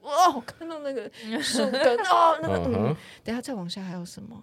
[0.00, 1.10] 树，哦，看到那个
[1.42, 4.42] 树根，哦，那个嗯，等下再往下还有什么？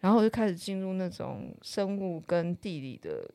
[0.00, 3.28] 然后我就开始进入那种生物跟地理的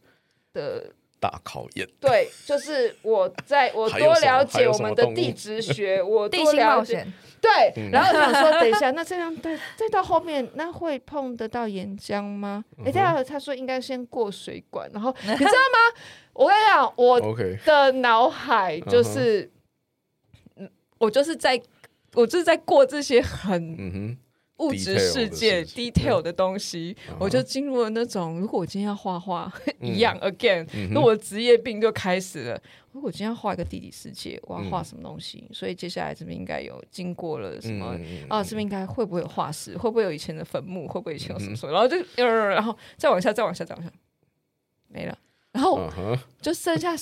[0.54, 0.94] 的。
[1.22, 7.06] 大考验，对，就是我在我多了解我们的地质学，我多了解，
[7.42, 12.64] 对，嗯、然后想说， 等一下，那这样再再到后面，那会碰得到岩浆吗？
[12.78, 16.02] 哎、嗯哼，他他说应该先过水管，然后 你知道吗？
[16.32, 17.20] 我跟你讲，我
[17.66, 19.52] 的脑海就是，嗯，
[21.00, 21.60] 我就是在，
[22.14, 24.18] 我就是在过这些很，嗯哼。
[24.60, 28.42] 物质世界 detail 的东西，我就进入了那种。
[28.42, 29.50] 如果我今天要画画，
[29.80, 32.62] 一样 again，那我的职业病就开始了。
[32.92, 35.50] 如果今天要画一个地理世界，我要画什么东西？
[35.54, 37.98] 所以接下来这边应该有经过了什么
[38.28, 38.44] 啊？
[38.44, 39.78] 这边应该会不会有化石？
[39.78, 40.86] 会不会有以前的坟墓？
[40.90, 41.72] 会不会以前有什么什么？
[41.72, 43.90] 然后就，然后再往下，再往下，再往下，
[44.90, 45.18] 没了。
[45.54, 45.90] 然后
[46.42, 46.94] 就剩下，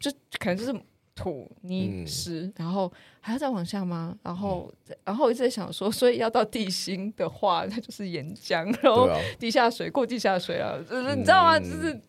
[0.00, 0.74] 就可能就是。
[1.14, 4.16] 土泥石，嗯、然后还要再往下吗？
[4.22, 11.58] 然后，嗯、然后我一直在想说，所以要到地心的话，那就是岩浆，然后地下水过地下水啊，就是、嗯、你知道吗？
[11.58, 12.00] 就是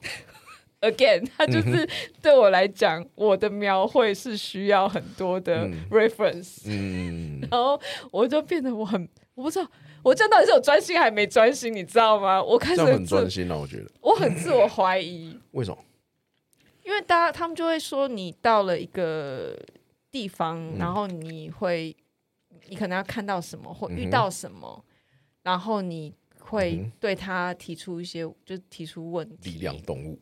[0.80, 1.88] again，它就是
[2.22, 7.80] 对我来讲，嗯、我的描绘是需要很多的 reference，嗯，嗯然后
[8.10, 9.66] 我就变得我很我不知道，
[10.02, 12.42] 我这样到底是有专心还没专心，你知道吗？
[12.42, 13.90] 我开始很专心了，我觉得。
[14.00, 15.78] 我很自我怀疑，为什么？
[16.84, 19.56] 因为大家他们就会说，你到了一个
[20.10, 21.94] 地方，嗯、然后你会，
[22.68, 24.94] 你可能要看到什么或遇到什么，嗯、
[25.42, 29.52] 然后你会对他提出一些，嗯、就提出问题。
[29.52, 30.18] 力量动物，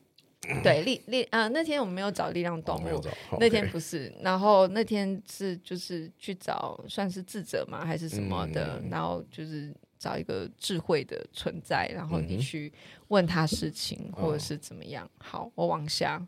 [0.63, 2.97] 对力力啊，那天我们没有找力量动物，
[3.31, 7.85] 哦、那天不是然后那天是就是去找算是智者吗？
[7.85, 12.73] 还是什么的，嗯、然后就是找一个智慧的存在，然后你去
[13.09, 15.09] 问他事情、嗯、或者是怎么样。
[15.19, 16.21] 好，我往下。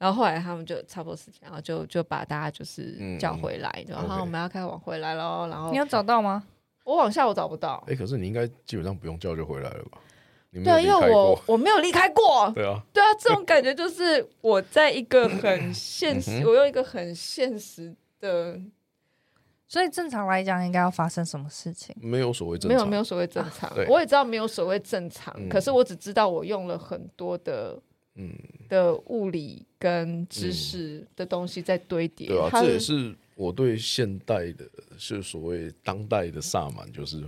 [0.00, 5.46] 然后后来他们就差不多时间，然后就就把大家就是叫回来，嗯、然后我们要开始往回来喽。
[5.50, 6.42] 然后你有找到吗？
[6.84, 7.84] 我往下我找不到。
[7.86, 9.98] 哎，可是你应该基本上不用叫就回来了吧？
[10.52, 12.50] 对，因为我我没有离开过。
[12.56, 18.58] 对啊，对啊，这种感觉就是我在一个很现实，我用一个很现实的，
[19.68, 21.94] 所以正常来讲应该要发生什么事情？
[22.00, 23.70] 没有所谓正常，没有没有所谓正 常。
[23.86, 27.78] 我也知道没有所谓正常，可是我只知道我用了很多的。
[28.22, 28.38] 嗯，
[28.68, 37.24] 的物理跟知识的东西在堆叠，对啊，这也是我对现代的，是所谓当代的萨满，就是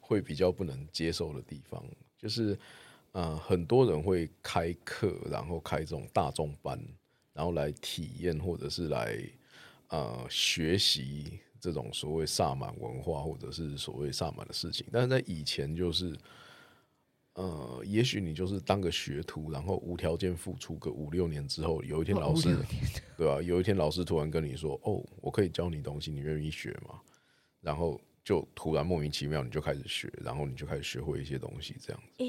[0.00, 1.80] 会比较不能接受的地方，
[2.18, 2.58] 就是
[3.12, 6.76] 呃，很多人会开课，然后开这种大众班，
[7.32, 9.16] 然后来体验或者是来
[9.90, 16.16] 呃学习这种所谓萨满文化或者是所谓萨满的事情，但是在以前就是。
[17.34, 22.54] 呃，也许你就是当个学徒，然后无条件付出个五六年之后，有一天老师，
[23.16, 23.40] 对吧？
[23.40, 27.00] 有一天老师突然跟你说：“哦，我可以教你东西，你愿意学吗？”
[27.62, 32.22] 然后就突然莫名其妙你就开始学，然后你就开始学会一些东西，这样子。
[32.22, 32.28] 欸、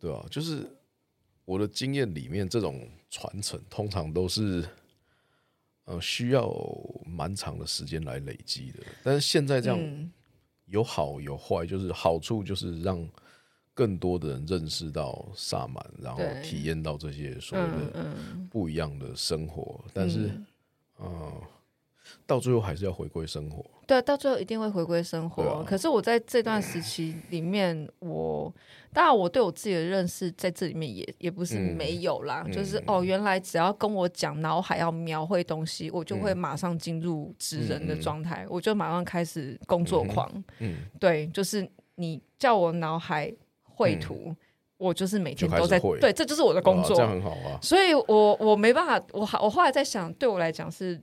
[0.00, 0.66] 对啊，就是
[1.44, 4.66] 我的经验里面，这种传承通常都是
[5.84, 6.50] 呃需要
[7.04, 8.78] 蛮长的时间来累积的。
[9.02, 10.10] 但是现在这样
[10.64, 13.06] 有好有坏，就是好处就是让。
[13.80, 18.14] 更多的人认识到萨满，然后体验到这些所谓的
[18.50, 20.26] 不一样的生活，但是，
[20.98, 21.32] 嗯、呃，
[22.26, 23.64] 到最后还是要回归生活。
[23.86, 25.42] 对，到最后一定会回归生活。
[25.42, 28.54] 啊、可是我在这段时期里面，我
[28.92, 40.30] 当然我对我自己的认识在这里面也也不是没有啦，嗯、就是哦，原来只要跟我讲脑海要描绘东西，我就会马上进入职人的状态，嗯、我就马上开始工作狂。
[40.58, 43.34] 嗯，嗯对，就是你叫我脑海。
[43.80, 44.36] 绘图，嗯、
[44.76, 47.58] 我就是每天都在对，这就是我的工作，这样很好啊。
[47.62, 51.00] 所以我我没办法，我好，我后来在想，对我来讲是，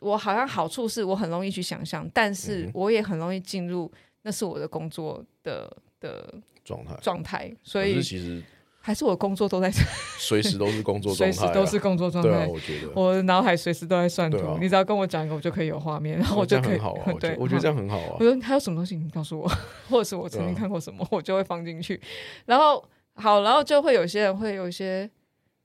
[0.00, 3.90] 我好像好处是我很容易去想象，但是我也很容易进入，
[4.22, 6.34] 那是我的工作的的
[6.64, 7.56] 状态状态。
[7.62, 8.42] 所以其实
[8.88, 9.70] 还是我工作都在
[10.16, 12.30] 随时都是工作 状态，随时都是工作状态。
[12.30, 16.78] 对啊，我觉得我的脑海随时都在算图，啊、你只要跟我讲一个，我就可以有画面，然后我就可以。
[17.20, 18.16] 对，我觉得这样很好啊。
[18.18, 19.46] 我说还有什么东西，你告诉我，
[19.90, 22.00] 或者是我曾经看过什么，我就会放进去。
[22.46, 22.82] 然后
[23.12, 25.06] 好，然后就会有些人会有一些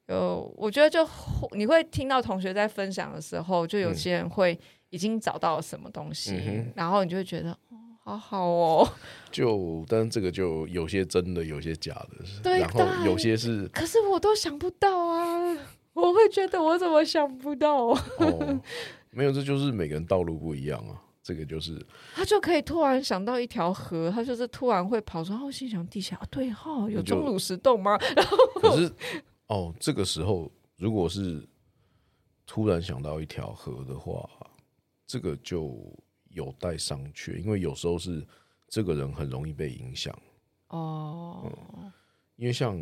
[0.07, 1.07] 呃，我觉得就
[1.53, 4.59] 你会听到同学在分享的时候，就有些人会
[4.89, 7.57] 已经找到了什么东西，嗯、然后你就会觉得。
[8.05, 8.93] 好好哦，
[9.31, 15.57] 就但是这个就有些真的，有些假的，对，然后有些是，可是我都想不到啊，
[15.93, 17.85] 我会觉得我怎么想不到？
[17.87, 18.61] 哦，
[19.11, 21.81] 没有，这就是每个人道路不一样啊，这个就是
[22.13, 27.97] 他就可以突然想到一条河，他就是突然会跑出，然后心想地下对哈，有钟乳石洞吗？
[28.17, 28.91] 然 后可是
[29.47, 31.41] 哦，这个时候如果是
[32.45, 34.29] 突然想到一条河的话，
[35.07, 35.73] 这个就。
[36.33, 38.25] 有待商榷，因为有时候是
[38.67, 40.13] 这个人很容易被影响
[40.67, 41.91] 哦、嗯。
[42.35, 42.77] 因为像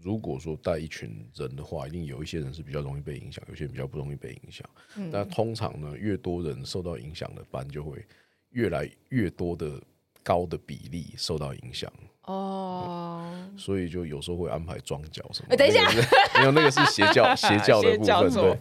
[0.00, 4.68] 如果说带一群人的话，一定有一些人是比较容易被影响，有些人比较不容易被影响。
[4.96, 8.04] 嗯、但通常呢，越多人受到影响的班，就会
[8.50, 9.80] 越来越多的
[10.22, 11.92] 高的比例受到影响。
[12.22, 15.50] 哦、嗯，所以就有时候会安排装脚什么。
[15.50, 15.88] 欸、等一下，
[16.38, 18.58] 没有那个是邪教， 邪教的部分对。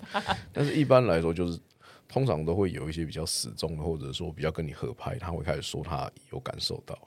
[0.51, 1.59] 但是一般来说，就是
[2.15, 6.97] 通常都会有一些比较死忠的，或者说比较跟你合拍，他会开始说他有感受到。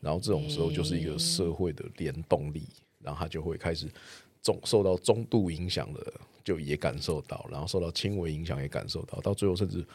[0.00, 2.66] 然后这种时候就是一个社会的联动力，
[2.98, 3.88] 然后他就会开始
[4.42, 6.12] 中受到中度影响的，
[6.42, 9.86] 就也感受到，然后受到轻微影响也感受到，到最后甚至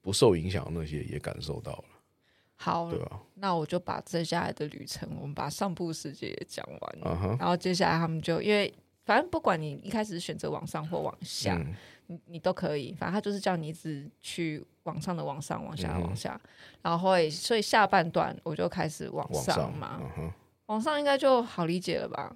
[0.00, 1.84] 不受影响的那些也感受到了。
[2.56, 7.38] 好，对啊，那我就把接下来的旅程，我们把上部世界也讲完了，uh-huh.
[7.38, 11.74] 然后接下来他们就因为反正不管你一开始选择往上或往下，嗯、
[12.12, 16.50] 你你都可以，反正他就是叫你一直去往上的往上，往下往下，嗯、
[16.82, 20.32] 然后会所以下半段我就开始往上嘛，往上，uh-huh.
[20.66, 22.34] 往上应该就好理解了吧？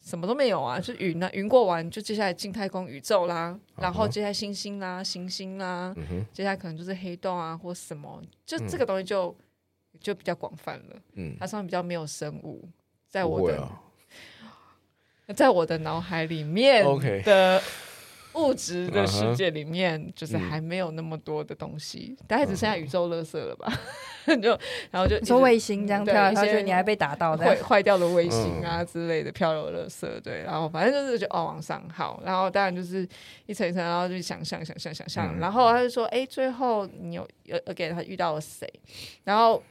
[0.00, 3.82] 什么都没有啊，就云啊，云过完就接下来进太空宇宙啦，uh-huh.
[3.82, 6.24] 然后接下来星星啦、行星啦，uh-huh.
[6.32, 9.34] 接下来可能就是黑洞啊或什么，就这个东西就。
[10.00, 12.68] 就比较广泛了，嗯，它上面比较没有生物，
[13.08, 13.80] 在我的，啊、
[15.36, 16.84] 在我的脑海里面
[17.22, 17.62] 的
[18.34, 23.72] 物质的世界里面就是还没有那么多的东西，大、嗯、概只剩下宇宙垃圾了吧？
[24.26, 24.58] 嗯、就
[24.90, 33.06] 然后就说卫星这样飘，一些你还被打到坏坏掉的卫星啊之类的漂流垃圾，对，然后反正就是就哦往上好，然后当然就是
[33.46, 38.68] 一层一层，然后就想象想象想象，然后他就说，哎、欸，最后你有呃给他遇到了谁？
[39.24, 39.62] 然后。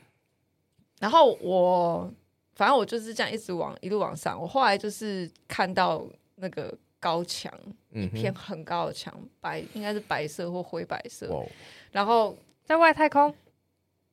[0.99, 2.09] 然后我
[2.55, 4.39] 反正我就是这样一直往一路往上。
[4.41, 7.51] 我后来就是看到那个高墙，
[7.91, 11.27] 一片很高的墙，白应该是白色或灰白色。
[11.91, 12.33] 然后
[12.63, 13.35] 在外太空，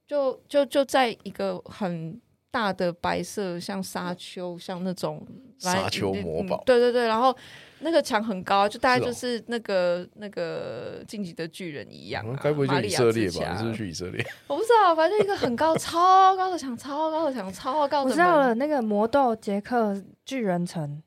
[0.08, 2.20] 就就就在一个很
[2.50, 5.24] 大的白色，像沙丘，像那种
[5.56, 6.60] 沙丘魔堡。
[6.66, 7.36] 对对对，然后。
[7.82, 12.38] 那个墙很高，就大概就是那个、哦、那个晋级的巨人一样、啊。
[12.42, 13.52] 该、嗯、不会去以色列吧？
[13.52, 14.22] 你是不是去以色列？
[14.48, 18.10] 我不知道，反正一个很高、超高的墙，超高的墙，超高的。
[18.10, 21.02] 我知道了，那个魔豆杰克巨人城。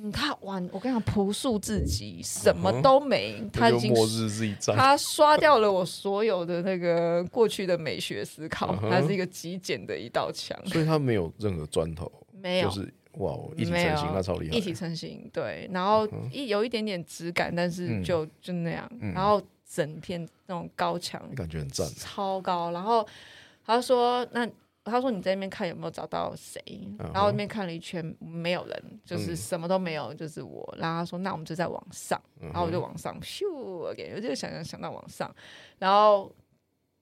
[0.00, 3.36] 嗯，他玩，我跟你讲，朴素至极，什么都没。
[3.40, 8.76] 嗯、他已经末日自己他刷掉了我所有的那个过去的美学思考。
[8.76, 12.10] 它、嗯、是一个极简的一道墙，所以他没有任何砖头，
[12.40, 12.68] 没有。
[12.68, 14.54] 就是哇，一体成型，那超厉害！
[14.54, 19.12] 一体成型，对，然后一有一点点质感，但是就、嗯、就那样、嗯。
[19.12, 22.70] 然后整片那种高墙，感觉很赞，超高。
[22.70, 23.04] 然后
[23.66, 24.48] 他说：“那
[24.88, 26.60] 他说你在那边看有没有找到谁？”
[27.12, 30.74] 然后那边看了一圈，没有人，就是什么都没有，就是我。
[30.78, 33.44] 然后他说：“那我们就在往上。”然后我就往上咻
[33.94, 35.34] ，again，我就想想想到往上，
[35.78, 36.32] 然后。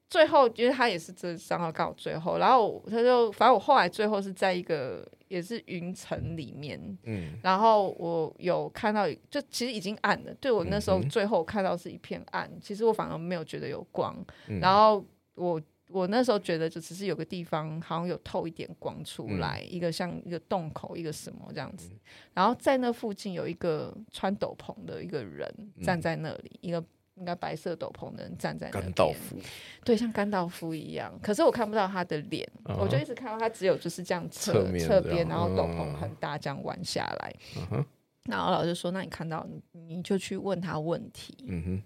[0.08, 10.32] 最后，因为他也是这三号刚好最后，然后他就反正我后来最后是在一个也是云层里面，嗯，然后我有看到，就其实已经暗了。
[10.34, 14.16] 对我那时候最后看到是一片暗，嗯、其实我反而没有觉得有光。
[14.46, 15.04] 嗯、然后
[15.34, 21.90] 我我那时候觉得就只是有个地方好像有透一点光出来，嗯、一个像一个洞口，一个什么这样子。
[22.34, 25.48] 然后在那附近有一个穿斗篷的一个人
[25.82, 26.84] 站在那里，嗯、一个。
[27.18, 29.38] 应该白色斗篷的人站在那边，甘道夫，
[29.82, 31.18] 对，像甘道夫一样。
[31.22, 32.76] 可是我看不到他的脸，uh-huh.
[32.76, 37.34] 我就一直看到他只有就是这样侧侧边，然后斗篷很大，这样弯下来。
[37.54, 37.82] Uh-huh.
[38.24, 41.82] 然后老师说：“那你看到你，你就去问他问题。”嗯哼，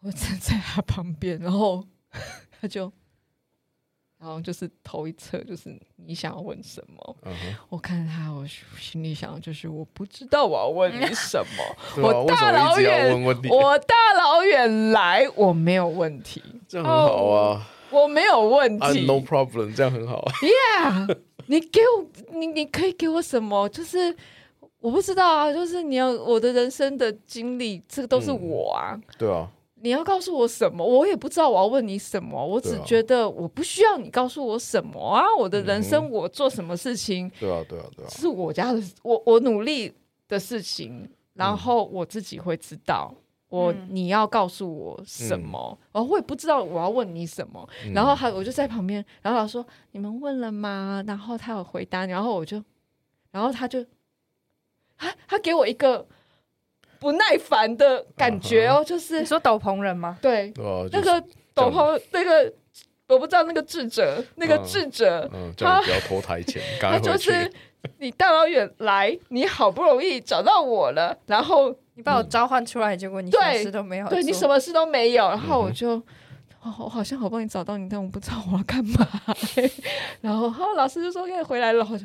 [0.00, 1.82] 我站在他旁边，然后
[2.60, 2.92] 他就。
[4.18, 7.54] 然后就是头一侧，就是你想要问什么？Uh-huh.
[7.68, 8.46] 我看他，我
[8.78, 11.76] 心里想就是我不知道我要问你什么。
[12.02, 17.66] 我大老远，我大老远来，我没有问题，这样很好啊。
[17.90, 20.26] Oh, 我没有问题，no problem，这样很好。
[20.40, 23.68] Yeah，你给我，你你可以给我什么？
[23.68, 24.16] 就是
[24.80, 28.94] 我不知道啊，就是你要我的人生的经历，这个都是我啊。
[28.94, 29.52] 嗯、对啊。
[29.78, 30.84] 你要告诉我什么？
[30.84, 32.44] 我也不知道我要问你什么。
[32.44, 35.22] 我只觉得我不需要你告诉我什么啊！
[35.38, 37.30] 我的人生，我做什么事情？
[37.38, 39.92] 对啊，对啊，对啊，是我家的，我我努力
[40.28, 43.14] 的事情，然后我自己会知道。
[43.48, 45.78] 我你要告诉我什么？
[45.92, 47.68] 然后我也不知道我要问你什么。
[47.94, 52.60] 然后他我就在旁边，然后老师说：“你们问了吗？”然后他有回答，然后我就，
[53.30, 53.84] 然后他就，
[54.96, 56.06] 他他给我一个。
[57.00, 60.18] 不耐烦的感觉哦，就是你说斗篷人吗？
[60.20, 60.52] 对，
[60.92, 61.22] 那个
[61.54, 62.52] 斗篷，那个
[63.08, 67.50] 我不知道那个智者，那个智者，他不要拖台前，他就是
[67.98, 75.90] 你大老远来，你好不容易找到我了，然后你把我召唤出来，结果你什么事都没有，对你什么事都没有，然后我就
[76.62, 79.08] 哦，我好像好不容易找到你，但我不知道我要干嘛。
[80.20, 82.04] 然后，后，老师就说可以回来了，我就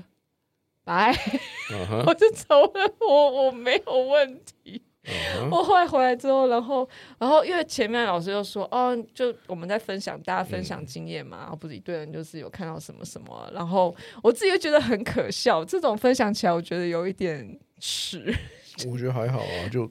[0.84, 2.04] 拜，uh huh.
[2.08, 2.94] 我就走了。
[3.00, 4.82] 我我没有问题。
[5.04, 5.10] Uh
[5.44, 5.50] huh.
[5.50, 15.66] 我后来回来之后，然后，然后因为前面老师又说，哦，就我们在分享，大家分享经验嘛，然后不是一堆人就是有看到什么什么，然后我自己又觉得很可笑。
[15.66, 18.34] 这种分享起来，我觉得有一点耻。
[18.92, 19.90] 我觉得还好啊，就。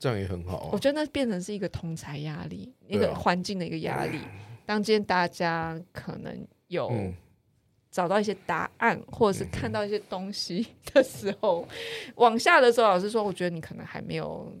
[0.00, 0.68] 这样也很好啊。
[0.70, 4.20] 我觉得那变成是一个同侪压力，一个环境的一个压力。
[4.64, 6.88] 当今天大家可能有
[7.90, 11.66] 找到一些答案，或者是看到一些东西 的时候，
[12.16, 14.52] 往下的时候，老师说，我觉得你可能还没有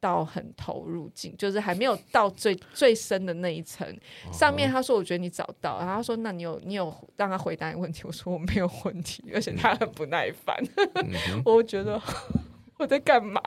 [0.00, 3.86] 到很投入进，就是还没有到最最深的那一层。
[4.32, 8.02] 上面他说，我觉得你找到，然后他说，那你有你有让他回答你问题？
[8.04, 10.56] 我说我没有问题，而且他很不耐烦。
[11.44, 12.00] 我觉得。
[12.78, 13.40] 我在干嘛？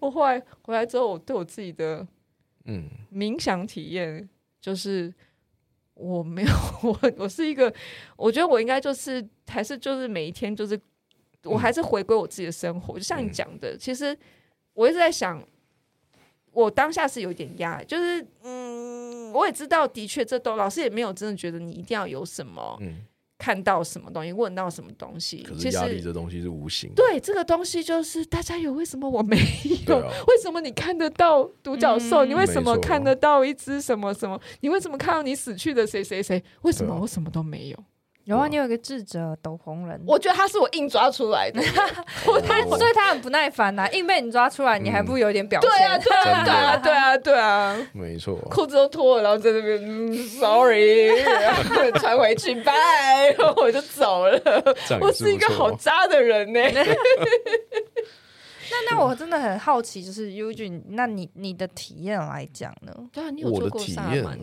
[0.00, 2.06] 我后来回来之后，我对我自己的
[2.64, 4.26] 嗯冥想体验，
[4.62, 5.12] 就是
[6.00, 6.50] 我没有
[6.82, 7.72] 我我是一个，
[8.16, 10.80] 我觉得我应该就是还是就是每一天就是
[11.44, 14.16] 我还是回归我自己的生活，嗯、就像你讲的，其实
[14.72, 15.42] 我一直在想，
[16.52, 22.78] 我当下是有点压，就是嗯，我也知道，的确这都老师也没有真的觉得你一定要有什么。
[22.80, 23.04] 嗯
[23.40, 26.96] 看到什么东西，问到什么东西，可是压力这东西是无形的。
[26.96, 29.38] 对，这个东西就是大家有，为什么我没
[29.86, 29.96] 有？
[29.96, 32.26] 啊、为什么你看得到独角兽？
[32.26, 34.38] 嗯、你为什么看得到一只什么什么？
[34.60, 36.44] 你为什么看到你死去的谁谁谁？
[36.60, 37.84] 为什么我什么都没有？
[38.24, 41.60] 有啊，你有一个智者斗篷人，我觉得他是我硬抓出来的，
[42.46, 45.70] 他所以他很不耐烦呐，硬被你抓出来，你还不有点表现？
[45.70, 51.10] 对啊，对啊，对啊，对啊，对啊，没错，裤子都脱了，然后在那边，sorry，
[51.98, 52.72] 穿回去，拜，
[53.36, 54.40] 然后我就走了。
[55.00, 56.60] 我是一个好渣的人呢。
[58.72, 62.94] 那那我真的很好奇，就是 Eugene，那你你的体验来讲呢？
[63.12, 64.38] 对啊，你有做过萨满？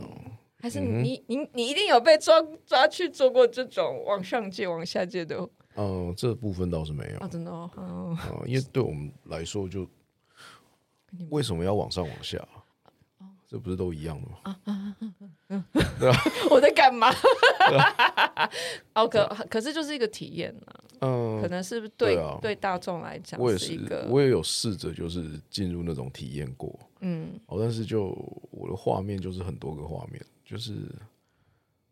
[0.59, 5.47] 还是你你你一定有被抓抓去做过这种往上借往下借的？
[5.75, 7.19] 嗯，这部分倒是没有。
[7.19, 7.69] 啊，真的哦。
[7.77, 9.87] 嗯，因为对我们来说，就
[11.29, 12.37] 为什么要往上往下？
[13.49, 14.37] 这不是都一样的吗？
[14.43, 15.65] 啊啊啊啊！
[15.97, 16.17] 对啊，
[16.51, 17.07] 我在干嘛？
[18.93, 20.73] 哦，可可是就是一个体验呢。
[20.99, 26.77] 嗯，可能是对对大众来讲，我也是，我也有试着就是进入那种体验过。
[26.99, 28.09] 嗯，哦，但是就
[28.67, 30.23] 我的画面就是很多个画面。
[30.43, 30.89] 就是，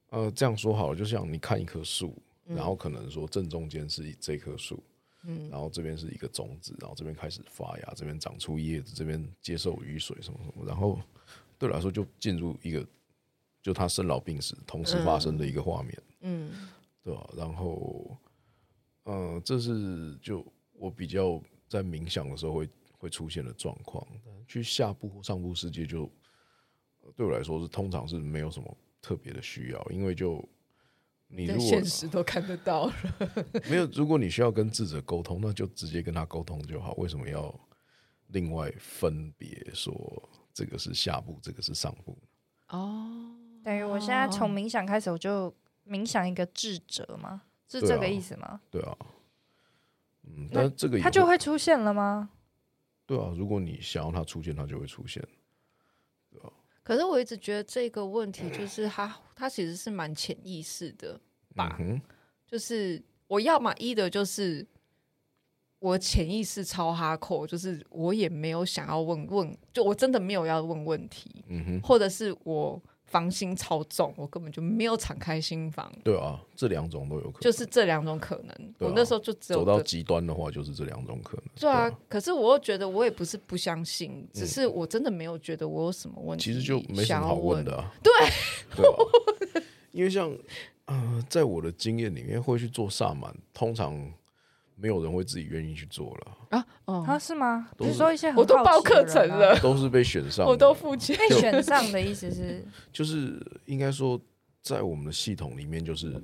[0.10, 2.16] 呃，这样说好了，就像你看一棵树，
[2.46, 4.82] 嗯、然后可能说正中间是这棵树，
[5.24, 10.98] 嗯，然后这边是一个种子，然后这边开始发芽，这边长出叶子，这边接受雨水什么什么，然后
[11.58, 12.86] 对我来说就进入一个，
[13.62, 16.52] 就他生老病死同时发生的一个画面，嗯，
[17.04, 17.30] 对吧？
[17.36, 18.18] 然后，
[19.04, 24.08] 嗯、呃，这是就我比较在冥想的时候会会出现的状况，
[24.48, 26.10] 去下部或上部世界就。
[27.16, 30.44] 对我来说是通常是没有什么特别的需要，因为就
[31.28, 32.94] 你如果现实都看得到了，
[33.70, 33.86] 没有。
[33.94, 36.94] 如果你需要跟智者沟通，那就直接跟他沟通就好。
[36.96, 37.54] 为什么要
[38.28, 42.18] 另外分别说这个是下部，这个是上部？
[42.70, 45.54] 哦，等于我现在从冥想开始，我就
[45.88, 47.44] 冥想一个智者吗？
[47.68, 48.62] 是这个意思吗？
[48.70, 48.98] 对啊，
[50.24, 52.30] 嗯，但这个他就会出现了吗？
[53.06, 55.24] 对啊，如果你想要他出现，他就会出现。
[56.86, 61.20] 可是我一直觉得这个问题就是他，他其实是蛮潜意识的
[61.54, 61.76] 吧。
[61.80, 62.00] 嗯、
[62.48, 64.66] 就是我要么一的就是
[65.80, 71.44] 我潜意识超哈扣，就是我也没有想要问问，就我真的没有要问问题。
[71.84, 72.82] 或者是我。
[73.06, 75.92] 防心超重，我根本就没有敞开心房。
[76.04, 78.50] 对啊，这两种都有可能，就是这两种可能。
[78.50, 81.46] 啊、我那时候就只有走到极端的话，就是这两种可能。
[81.56, 86.44] 对啊，对啊，可是我又觉得我也不是不相信，只是我真的没有觉得我有什么问题。
[86.46, 87.92] 其实就没什么好问的啊。
[88.04, 88.12] 对，
[88.76, 90.36] 对啊、因为像
[90.86, 94.12] 呃，在我的经验里面，会去做萨满，通常。
[94.76, 96.68] 没有人会自己愿意去做了啊？
[96.86, 97.70] 哦，他是吗？
[97.78, 104.20] 比如说一些我都报课程了，都是被选上，我都付钱 被选上的意思是，就是应该说，
[104.62, 106.22] 在我们的系统里面，就是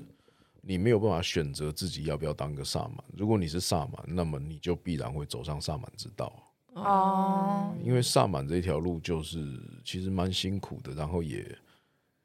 [0.61, 2.97] 你没有办法选择自己要不要当个萨满。
[3.15, 6.31] 如果你是萨满，那么你就必然会走上萨满之道
[6.73, 7.73] 哦。
[7.83, 11.45] 因为萨满这条路就是其实蛮辛苦的，然后也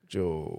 [0.08, 0.58] 就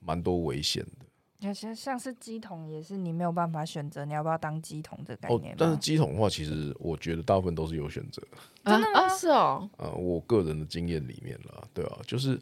[0.00, 1.03] 蛮多危险的。
[1.52, 5.52] 像像是鸡桶也是你没有办法选择你要不要当鸡桶的概念。
[5.52, 8.22] 哦，但是鸡桶的话，其实我觉得大部分都是有选择。
[8.64, 9.08] 真的吗？
[9.08, 9.68] 是哦。
[9.76, 12.40] 呃，我个人的经验里面啦，对啊，就是，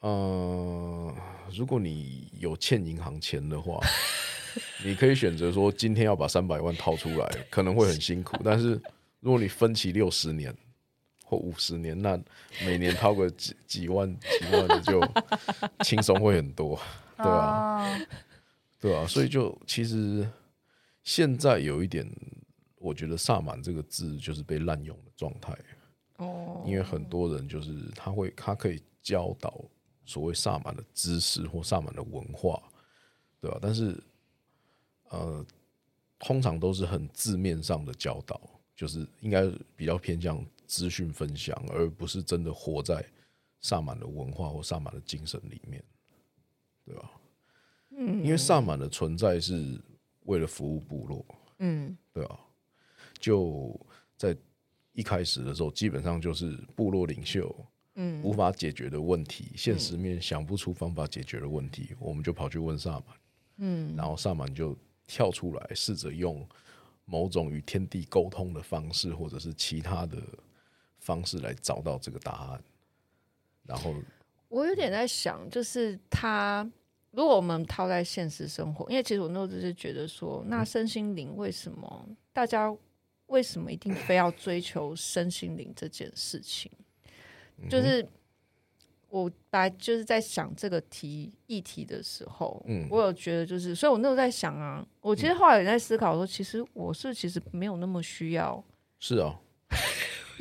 [0.00, 1.12] 呃，
[1.52, 3.80] 如果你有欠银行钱的话，
[4.84, 8.36] 你可以选择说今天要把三百万掏出来，可能会很辛苦。
[8.44, 8.80] 但是
[9.20, 10.54] 如果你分期六十年，
[11.24, 12.18] 或五十年，那
[12.64, 15.00] 每年掏个几几万几万的就
[15.84, 16.80] 轻松会很多，
[17.18, 17.98] 对啊，
[18.80, 20.28] 对啊，所以就其实
[21.02, 22.08] 现在有一点，
[22.78, 25.56] 我觉得萨满这个字就是被滥用的状态
[26.16, 29.62] 哦，因为很多人就是他会他可以教导
[30.04, 32.62] 所谓萨满的知识或萨满的文化，
[33.40, 33.58] 对吧？
[33.60, 34.02] 但是
[35.10, 35.44] 呃，
[36.18, 38.40] 通常都是很字面上的教导，
[38.76, 39.46] 就是应该
[39.76, 40.44] 比较偏向。
[40.68, 43.02] 资讯分享，而不是真的活在
[43.58, 45.82] 萨满的文化或萨满的精神里面，
[46.88, 47.10] 对吧？
[47.90, 49.78] 嗯，因为萨满的存在是
[50.24, 51.24] 为了服务部落，
[51.58, 52.40] 嗯，对吧？
[53.18, 53.78] 就
[54.16, 54.36] 在
[54.92, 57.54] 一开始的时候，基本上就是部落领袖，
[57.96, 63.04] 嗯，无法解决的问题，现实面想不出方法解决的问题，我们就跑去问萨满，
[63.58, 64.74] 嗯，然后萨满就
[65.06, 66.48] 跳出来，试着用
[67.04, 70.16] 某种与天地沟通的方式，或者是其他的。
[71.00, 72.62] 方式来找到这个答案，
[73.62, 73.94] 然后
[74.48, 76.68] 我有点在想，就是他
[77.10, 82.74] 如果我们套在现实生活，因为其实我那时候就是觉得说，那身心灵为什么大家
[83.26, 86.70] 为什么一定非要追求身心灵这件事情？
[87.68, 88.06] 就是
[89.08, 98.62] 我本来就是在想这个题议题的时候，嗯，我有觉得就是，所以我那时候在想啊，我其实后来也在思考说，其实我是其实没有那么需要，
[98.98, 99.40] 是啊。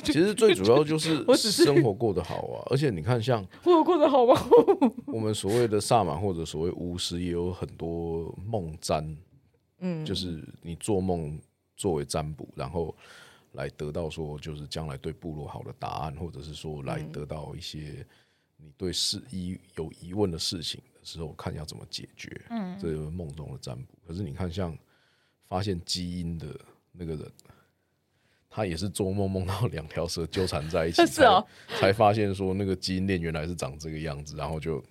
[0.03, 4.35] 其实最主要就 是生活过得好啊，而且你看，像我过得好吗？
[5.07, 9.17] 我们所谓的萨满或者所谓巫师，也有很多梦占，
[9.79, 11.39] 嗯，就是你做梦
[11.75, 12.95] 作为占卜，然后
[13.53, 18.05] 来得到说，就是将来对部落好的答案，或者是说来得到一些
[18.57, 23.93] 你对事疑有疑问的事情的时候，看要怎么解决，嗯，这是梦中的占卜。
[24.07, 24.77] 可是你看，像
[25.47, 26.47] 发现基因的
[26.91, 27.31] 那个人。
[28.57, 31.45] 他也是做梦梦到两条蛇纠缠在一起， 是哦，
[31.79, 34.83] 才发现说那个基因链原来是长这个样子，然后就。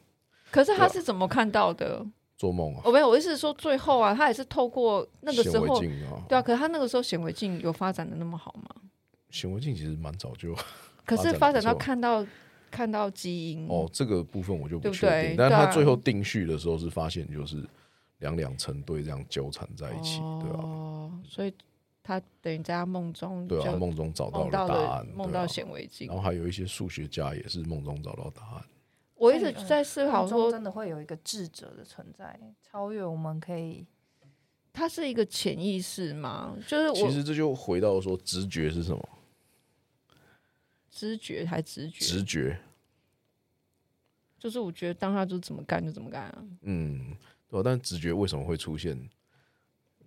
[0.52, 2.06] 可是他是怎么看到的？
[2.36, 2.82] 做梦啊！
[2.84, 5.80] 哦没有，我意思是说最后啊，他也是透过那个时候，
[6.28, 6.40] 对啊。
[6.40, 8.68] 可是他那个时候显微镜有发展的那么好吗？
[9.30, 10.54] 显微镜其实蛮早就，
[11.04, 12.24] 可是发展到看到
[12.70, 15.34] 看到基因哦，这个部分我就不确定。
[15.36, 17.66] 但是他最后定序的时候是发现就是
[18.18, 20.62] 两两成对这样纠缠在一起，对啊？
[20.62, 21.52] 哦，所以。
[22.06, 28.64] 他等于在他梦中，对啊，梦中找到了答案，梦到显微镜，然后还有一些数学家也是梦中找到答案。
[29.16, 33.84] 我一直在思考说，真的会有一个智者的存在，超越我们可以？
[34.72, 36.56] 它是一个潜意识吗？
[36.68, 39.08] 就是其实这就回到说，直觉是什么？
[40.88, 42.04] 知觉还直觉？
[42.04, 42.60] 直觉，
[44.38, 46.44] 就是我觉得当他就怎么干就怎么干啊。
[46.62, 47.16] 嗯，
[47.48, 48.96] 对啊，但直觉为什么会出现？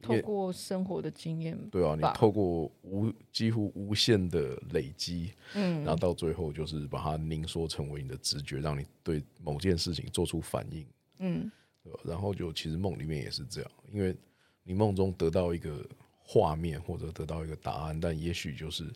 [0.02, 10.86] 透过生活的经验，对啊，你透过无几乎无限的累积，嗯，然后到最后就是把它凝缩成为你的直觉，让你对某件事情做出反应，
[11.20, 11.52] 嗯，
[11.84, 12.00] 对吧？
[12.06, 14.16] 然后就其实梦里面也是这样，因为
[14.64, 15.86] 你梦中得到一个
[16.18, 18.92] 画面或者得到一个答案，但也许就是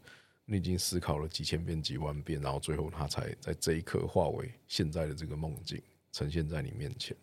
[0.46, 7.16] 你已经思考了几千遍、几万遍，然后最后它才在这一刻化为现在的这个梦境呈现在你面前，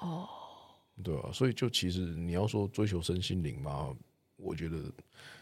[0.00, 0.28] 哦。
[1.02, 3.94] 对啊，所以就其实你要说追求身心灵嘛，
[4.36, 4.78] 我觉得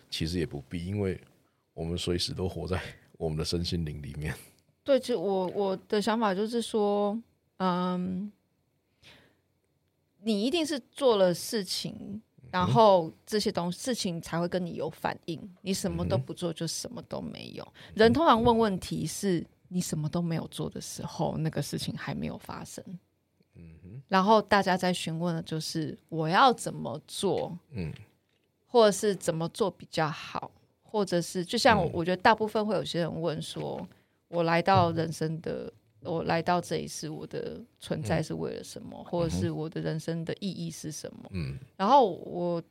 [0.09, 1.21] 其实也不必，因为
[1.75, 2.81] 我们随时都活在
[3.19, 4.35] 我们的身心灵里面。
[4.83, 7.17] 对，其实我我的想法就是说，
[7.59, 8.33] 嗯，
[10.23, 15.39] 你一定是做了事情，然后这些东西事情才会跟你有反应。
[15.61, 17.73] 你什么都不做，就什么都没有。
[17.95, 22.83] 人通常问问题是你什么都没有做的时候，那个事情还没有发生。
[24.09, 27.93] 然后大家在询问的就是我要怎么做，嗯，
[28.67, 30.51] 或者是怎么做比较好，
[30.83, 33.87] 或者是就像我，觉得大部分会有些人问说，
[34.29, 41.31] 我来到人生的，我来到这一世，我的存在是为了什么，或者是我的人生的意义是什么？
[41.31, 42.63] 嗯，然后我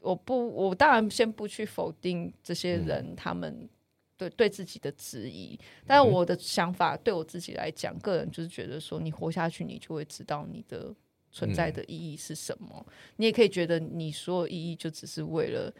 [0.00, 3.68] 我不，我当然先不去否定这些人，他们。
[4.16, 10.94] 对对自己的质疑，但是我的想法对我自己来讲，个人就是觉得说，你活下去，你就会知道你的
[11.32, 12.86] 存在的意义是什么。
[13.16, 15.72] 你也可以觉得你所有意义就只是为了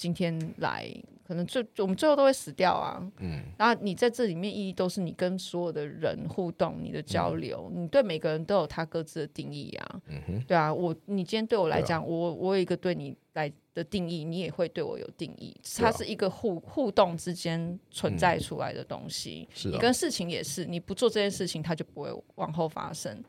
[0.00, 0.90] 今天来，
[1.28, 2.98] 可能最我们最后都会死掉啊。
[3.18, 10.00] 嗯，然后你在这里面意义都是你跟所有的人互动，你的交流，你对每个人都有他各自的定义啊。
[10.06, 13.52] 嗯哼，对啊，我你今天对我来讲，我我有一个对你来。
[13.72, 15.56] 的定义，你也会对我有定义。
[15.78, 19.48] 它是一个互互动之间存在出来的东西。
[19.54, 23.22] 是、啊，你跟事情也是，你不做这件事情，它就不会往后发生。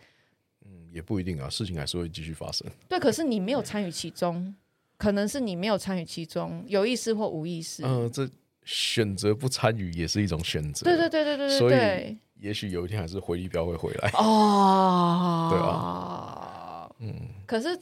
[0.66, 2.68] 嗯，也不一定啊，事情还是会继续发生。
[2.90, 4.54] 对，可是你没有参与其中，
[5.02, 7.82] 可能是你没有参与其中，有意识或无意识。
[7.84, 8.30] 嗯、呃，这
[8.66, 10.84] 选择不参与也是一种选择。
[10.84, 11.58] 对对对对对对。
[11.58, 14.12] 所以，也许有一天还是回力镖会回来。
[14.14, 17.16] 哦，对啊，嗯，
[17.48, 17.76] 可是。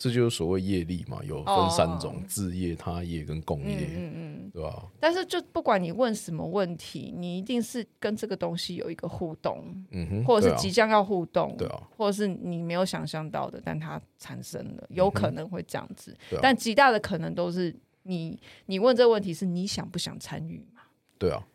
[0.00, 4.86] 这就是所谓业力嘛，有分三种：哦、自业、他业跟共业，嗯嗯，嗯对吧？
[4.98, 20.80] 但是就不管你问什么问题，你一定是跟这个东西有一个互动，嗯哼，或者是即将要互动，对啊，或者是你没有想象到的，但它产生了，有可能会这样子，嗯啊、但极大的可能都是你，你问这个问题是你想不想参与嘛？
[21.18, 21.46] 对啊，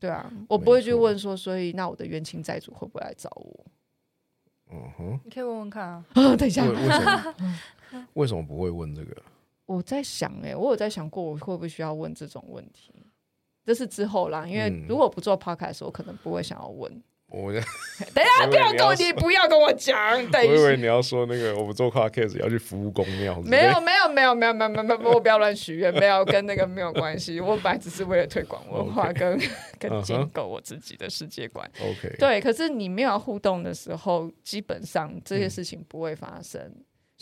[0.00, 3.64] 对啊，我不会去问说，所以那我的冤亲债主会不会来找我？
[4.72, 6.04] 嗯哼，你可以问问看啊。
[6.36, 6.64] 等一下。
[8.14, 9.14] 为什么不会问这个？
[9.66, 12.92] 我在想、欸，哎，我有在想过，我会不会需要问这种问题？
[13.64, 17.02] 这是之后啦，因为如果不做 podcast，我可能不会想要问。
[17.32, 17.50] 我
[18.12, 19.96] 等一下不要跟我，你不要跟我讲。
[20.30, 23.40] 等一下，我以为你要说那个，我们做 podcast 要去服务公庙。
[23.40, 27.40] 没有，没有，没有，没有，没有，没有，没有，我不要乱许愿，没有跟那个没有关系。
[27.42, 29.40] 我本来只是为了推广文化跟
[29.80, 31.66] 跟建构我自己的世界观。
[31.80, 32.38] OK，对。
[32.40, 36.60] 可是你没有互动的时候，基本上这些事情不会发生。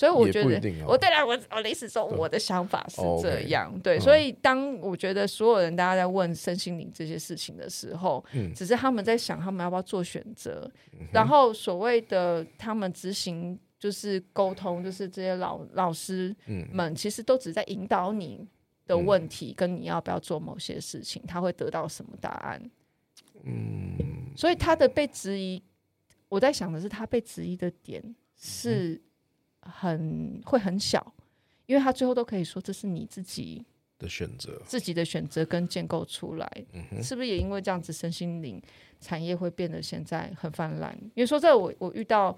[0.01, 4.01] 所以我觉得，我对了，我我的意思说，我的想法是这样，对。
[4.01, 8.25] 所以当我觉得所有人大家在问身心灵这些事情的时候，
[8.57, 10.71] 只是他们在想他们要不要做选择，
[11.13, 16.35] 然后所谓的他们执行就是沟通，就是这些老老师
[16.73, 18.49] 们其实都只在引导你
[18.87, 22.71] 的问题跟你要不要做某些事情，他会得到什么答案。
[23.45, 23.99] 嗯，
[24.35, 25.63] 所以他的被质疑，
[26.31, 28.03] 我在想的是他被质疑的点
[28.35, 28.99] 是。
[29.63, 31.15] 很会很小，
[31.67, 33.65] 因为他最后都可以说，这是你自己
[33.99, 36.51] 的选择，自己的选择跟建构出来，
[37.03, 38.61] 是不是也因为这样子，身心灵
[39.01, 40.97] 产业会变得现在很泛滥？
[41.15, 42.37] 因为说这我我遇到，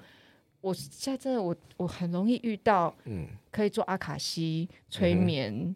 [0.61, 5.75] 我现在真的我我很容易遇到，嗯，可以做阿卡西催眠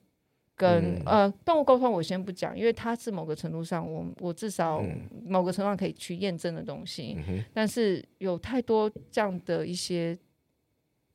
[0.57, 4.83] 跟、嗯、呃动物沟通，我先不讲，因为它是某个程度上，我我至少
[5.25, 7.17] 某个程度上可以去验证的东西，
[7.55, 10.19] 但是有太多这样的一些。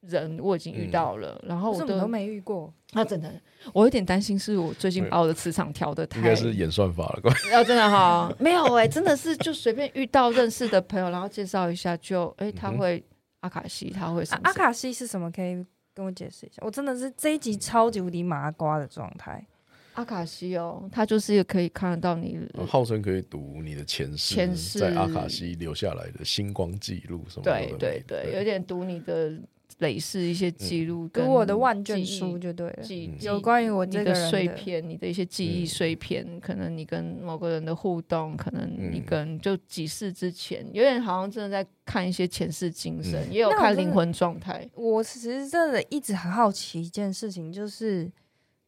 [0.02, 2.74] 人我已经遇到了，嗯、然后我都，都没遇过。
[2.94, 3.32] 那、啊、真的，
[3.74, 6.20] 我有点担心，是我最近把我的磁场调的太……
[6.20, 13.04] 应该是演算法了，要 真的哈， 没有哎、欸，真的是就随便遇到认识的朋友，然后介绍一下就，就、欸、哎，他会
[13.42, 14.50] 阿卡西，他会什么、啊？
[14.50, 15.32] 阿卡西是什么？
[15.32, 16.62] 可以跟我解释一下？
[16.66, 19.46] 我真的是这一集超级无敌麻瓜的状态。
[19.94, 27.52] 阿卡西哦，他就是可以看得到你，号称可以读你的前世，前世在阿卡西留下来的星光记录什么的。
[27.52, 29.34] 对对对，对有点读你的。
[29.82, 32.84] 累世一些记录，跟我的万卷书就对了。
[32.84, 44.70] 记有关于我这个碎片，你的一些记忆碎片，嗯、可能你跟某个人的互动，可能你跟就几世之前，有点好像真的在看一些前世今生，嗯、也有看灵魂状态。
[44.76, 48.10] 我其实真的一直很好奇一件事情，就是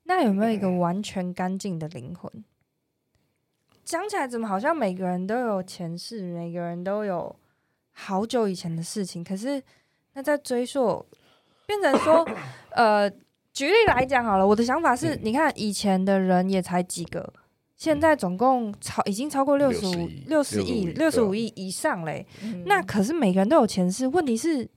[0.06, 2.44] 那有没有一个完全干净的灵魂？
[3.86, 7.36] 讲、嗯、起来怎么好像每个人都有前世，每个人都有
[7.92, 9.62] 好久以前的事情，可是。
[10.14, 11.06] 那在追溯，
[11.66, 12.28] 变成说，
[12.72, 13.10] 呃，
[13.52, 17.34] 举例来讲好了，我的想法是，你看以前的人也才几个，
[17.76, 22.26] 现在总共超已经超过六十五、六十亿、六十五亿以上嘞。
[22.66, 24.70] 那可是每个人都有前世，问题是。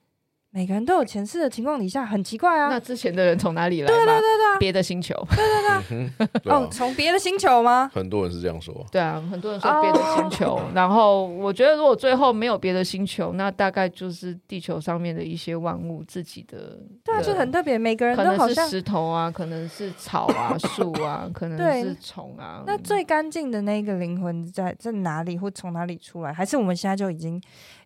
[0.56, 2.70] 每个人都有前世的情况底下，很奇怪啊。
[2.70, 3.86] 那之前的人从哪里来？
[3.86, 5.14] 对对对对，别的星球。
[5.28, 6.50] 对对对。
[6.50, 7.90] 哦，从别的星球吗？
[7.92, 8.74] 很多人是这样说。
[8.90, 10.58] 对啊，很多人说别的星球。
[10.74, 16.78] 然后我觉得，如果最后没有别的星球，那大概就是地球上面的一些万物自己的。
[17.04, 17.76] 对啊，就很特别。
[17.76, 22.62] 每个人都好像石头啊，可能是草啊、 树啊，可能是虫啊。
[22.66, 26.32] 那最干净的那个灵魂在在哪里，或从哪里出来？
[26.32, 27.38] 还是我们现在就已经？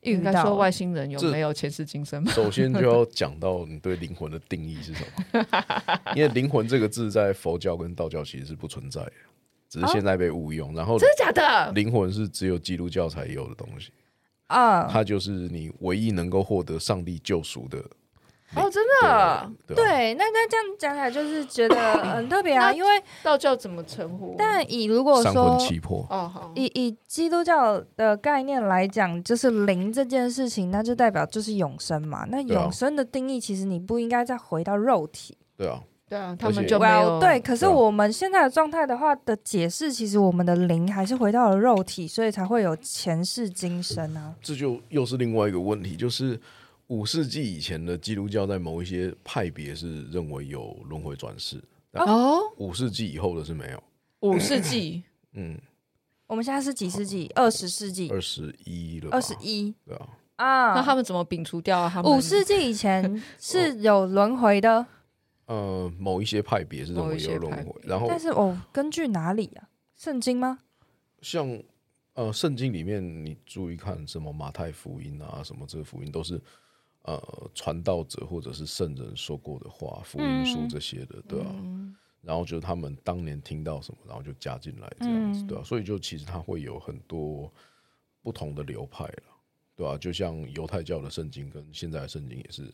[0.02, 2.26] 应该说外星人有没有前世今生？
[2.28, 5.46] 首先就要讲到你对灵魂的定义是什么？
[6.16, 9.12] 因为灵魂这个字在佛教跟道教其实是不存在的，
[9.68, 10.74] 只是现在被误用。
[10.74, 11.72] 然后真的假的？
[11.72, 13.90] 灵魂是只有基督教才有的东西
[14.48, 17.84] 啊，它就是你唯一能够获得上帝救赎的。
[18.56, 22.90] 哦，真的，对，那那这样讲起来就是觉得 很特别啊，因为
[23.22, 24.34] 道教怎么称呼？
[24.36, 25.56] 但以如果说
[26.08, 32.26] 哦好，以以基督教的概念来讲，就是灵这件事情，那就代表就是永生嘛。
[32.28, 35.38] 那永生的定义，其实你不应该再回到肉体。
[35.56, 37.38] 对啊，对啊，他们就没有对。
[37.38, 44.34] 可是我们现在的状态的话的解释，其实我们的灵还是回到了肉体，所以才会有前世今生啊。
[44.42, 46.40] 这就又是另外一个问题，就是。
[46.90, 53.82] 五世纪以前的基督教在某一些派别是认为有轮回转世哦，五世纪以后的是没有。
[54.20, 55.56] 五世纪，嗯，
[56.26, 57.30] 我们现在是几世纪？
[57.36, 61.88] 二十世纪，二十一了，二十一，对啊，啊，那他们怎么摒除掉啊？
[61.88, 64.84] 他们五世纪以前是 有轮回的，
[65.46, 69.68] 呃，某一些派别是认为有轮回，然后，但是哦，根据哪里啊？
[69.96, 70.58] 圣经吗？
[71.22, 71.48] 像
[72.14, 76.40] 呃，圣经里面你注意看什么马太福音啊，什么这个福音都是
[77.02, 81.46] 呃传道者或者是圣人说过的话，福音书这些的，嗯、对啊。
[81.50, 85.62] 嗯、然后就是他们当年听到什么，然后就加进来这样子，对啊。
[85.64, 87.52] 所以就其实它会有很多
[88.22, 89.22] 不同的流派了，
[89.76, 92.72] 对啊，就像犹太教的圣经跟现在的圣经也是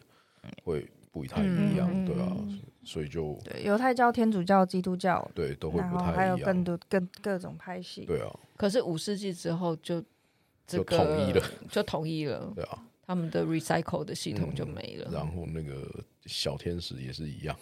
[0.65, 0.89] 会。
[1.13, 2.37] 不太一样，嗯、对啊，
[2.85, 8.29] 所以就对犹太教、天主教、基督教，对都会不太一样，还有更多更各种派系，对啊。
[8.55, 10.05] 可是五世纪之后就
[10.67, 12.87] 这个就统一了，就统一了，对啊。
[13.07, 15.89] 他们的 recycle 的系统就没了，嗯、然后那个
[16.25, 17.57] 小天使也是一样，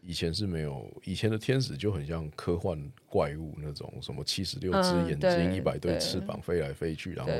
[0.00, 5.98] 以前是没有，以前的天使就很像科幻怪物那种，什么七十六只眼睛、一百、嗯、对。
[5.98, 7.32] 翅膀飞来飞去，然后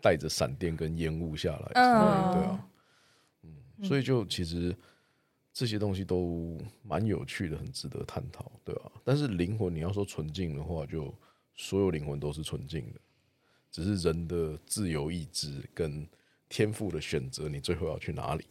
[0.00, 2.68] 带着闪电跟烟雾下来，嗯、对啊。
[3.42, 4.74] 嗯所以就其实
[5.52, 8.90] 这些东西都蛮有趣的，很值得探讨，对吧？
[9.04, 11.14] 但是灵魂，你要说纯净的话，就
[11.54, 13.00] 所有灵魂都是纯净的，
[13.70, 16.06] 只是人的自由意志跟
[16.48, 18.44] 天赋的选择，你最后要去哪里？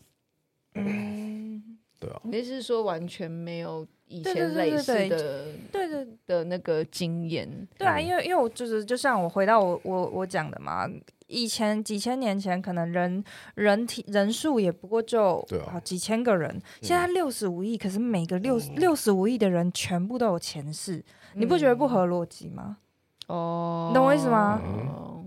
[0.74, 2.22] 嗯，对啊。
[2.24, 7.68] 你是说完全没有以前类似的对对的那个经验？
[7.78, 10.90] 对啊，因为因为我就是就像我回到我我我讲的嘛。
[11.28, 13.24] 以前几千年前，可能人
[13.56, 16.62] 人体人数也不过就啊几千个人。
[16.84, 22.78] 现在六十五亿，可是每个六六十五亿的人全部都有前世，你不觉得不合逻辑吗？
[23.28, 24.62] 哦，你懂我意思吗？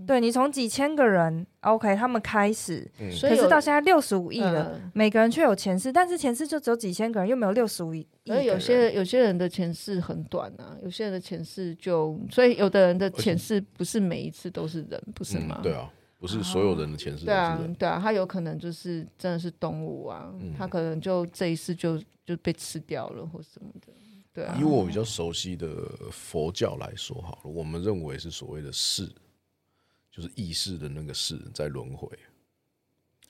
[0.07, 8.07] 对，你从几千个人，OK，他们开始，可是到现在六十五亿了，每个人却有前世，但是前世就只有几千个人，又没有六十五亿。
[8.27, 15.59] 而有些有些人的前世很短啊，有些人的前世就，所以有的人的前世不是每一次都是人，不是吗？
[15.61, 15.89] 对啊。
[16.19, 17.57] 不是所有人的前世都是人。
[17.57, 23.93] 对啊，对啊，他有可能就是真的是动物啊，嗯、他可能就这一世就就被吃掉了或什么的，
[24.39, 24.57] 对啊。
[24.57, 25.67] 以我比较熟悉的
[26.11, 29.05] 佛教来说好了，我们认为是所谓的世，
[30.09, 32.07] 就是意识的那个世在轮回。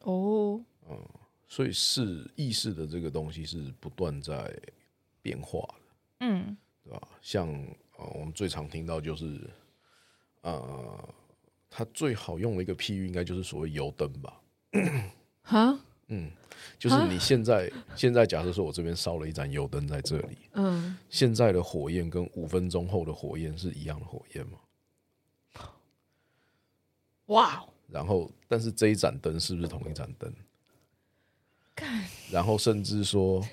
[0.01, 1.03] 哦，嗯，
[1.47, 4.55] 所以世意识的这个东西是不断在
[5.21, 5.81] 变化的，
[6.19, 7.07] 嗯，对吧？
[7.21, 7.47] 像
[7.97, 9.49] 呃，我们最常听到就是
[10.41, 11.09] 呃。
[11.71, 14.41] 它最好用的一个譬喻，应该就是所谓油灯吧？
[15.43, 16.29] 哈，嗯，
[16.77, 24.59] 就是你现在现在假设说我这边烧了一盏油灯在这里，嗯，现在的火焰跟五分钟后的火焰是一样的火焰吗？
[27.27, 27.63] 哇！
[27.87, 30.33] 然后，但是这一盏灯是不是同一盏灯？
[32.31, 33.43] 然后甚至说，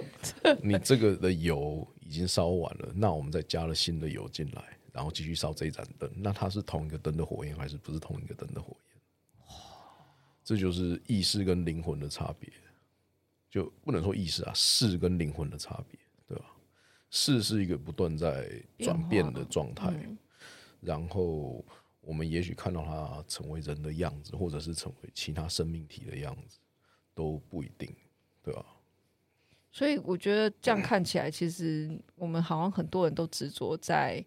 [0.62, 4.62] 你这个的油已经烧完了，那我们再加了新的油进来。
[4.92, 8.85] 然后继续烧这一盏灯，那它是同一个灯的火焰，还是不是同一个灯的火焰？
[10.46, 12.48] 这就是意识跟灵魂的差别，
[13.50, 16.44] 就不能说意识啊，是跟灵魂的差别，对吧？
[17.10, 20.16] 是是一个不断在转变的状态，嗯、
[20.80, 21.64] 然后
[22.00, 26.60] 我们也许看到它成为人的样子，或者是成为其他生命体的样子，
[27.12, 27.92] 都不一定，
[28.40, 28.64] 对吧？
[29.72, 34.24] 所以我觉得这样看起来，其实我们好像很多人都执着在。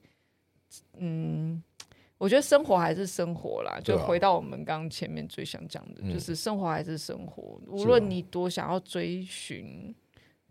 [0.97, 1.63] 嗯，
[2.19, 7.59] 我觉得生活还是生活啦，就回到我们刚刚前面最想讲的，啊、就是生活还是生活。
[7.65, 9.95] 嗯、无论你多想要追寻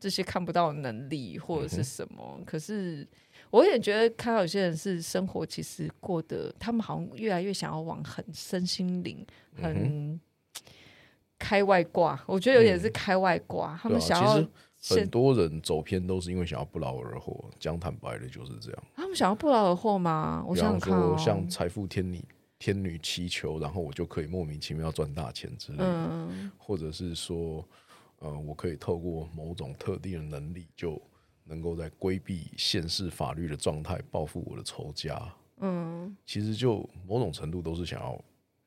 [0.00, 3.06] 这些看不到的能力或者是什么，嗯、可是
[3.50, 10.18] 我也觉得看到有些人是生活其实过得，他们好像越来越想要往很身心灵、很
[11.38, 12.14] 开外挂。
[12.14, 14.42] 嗯、我觉得有点是开外挂，嗯、他们想要。
[14.80, 18.84] 很多人走偏都是因为想要不劳而获，讲坦白的就是这样。
[18.94, 20.44] 他们想要不劳而获吗？
[20.46, 22.24] 我想说，哦、像财富天女
[22.58, 27.66] 天女祈求，然后我就可以莫名其妙赚大钱之类的，嗯、或者是说，
[28.20, 31.00] 呃，我可以透过某种特定的能力，就
[31.44, 35.20] 能够在规避现世法律的状态报复我的仇家。
[35.60, 38.20] 嗯，其实就某种程度都是想要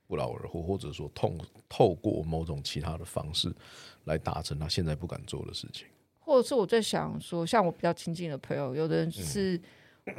[0.07, 1.33] 不劳而获，或者说透
[1.69, 3.53] 透过某种其他的方式
[4.03, 5.87] 来达成他现在不敢做的事情。
[6.23, 9.59] 或者是我在想说，像我比较亲近的朋友，有的人是，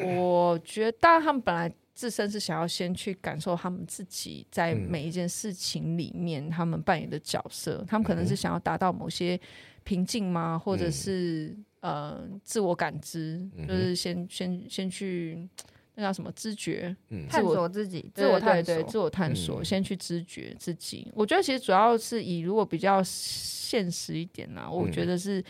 [0.04, 9.38] 我觉得，当然他们本来自身是想要先去感受他们自己在每一件事情里面他们扮演的角色，他们可能是想要达到某些
[9.84, 10.58] 平静吗？
[10.58, 15.48] 或者是呃自我感知，就是先先先去
[15.94, 16.32] 那叫什么？
[16.32, 16.94] 知觉，
[17.28, 21.10] 探索自己，自我探索，自我探索，先去知觉自己。
[21.14, 25.42] 我觉得其实主要是以如果比较现实一点呢，我觉得是。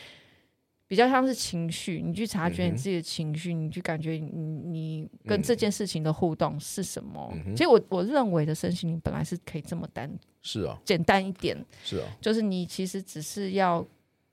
[0.92, 7.32] 比较像是情绪，你去察觉你自己的情绪，嗯、你去感觉你你跟这件事情的互动是什么。
[7.46, 13.82] 嗯、其实我我认为的身心灵本来是可以这么单，是啊，简单一点，是啊，就是你其实只是要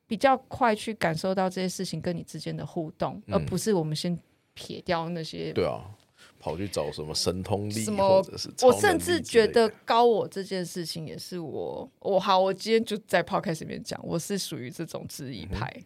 [0.06, 4.20] 比较快去感受到这些事情跟你之间的互动，嗯、而不是我们先
[4.54, 5.54] 撇掉那些。
[5.54, 5.80] 对啊，
[6.42, 15.84] 跑去找什么神通力，什么或者是我甚至觉得高我这件事情也是我，我好，我今天就在 podcast 里面讲，我是属于这种质疑派，嗯、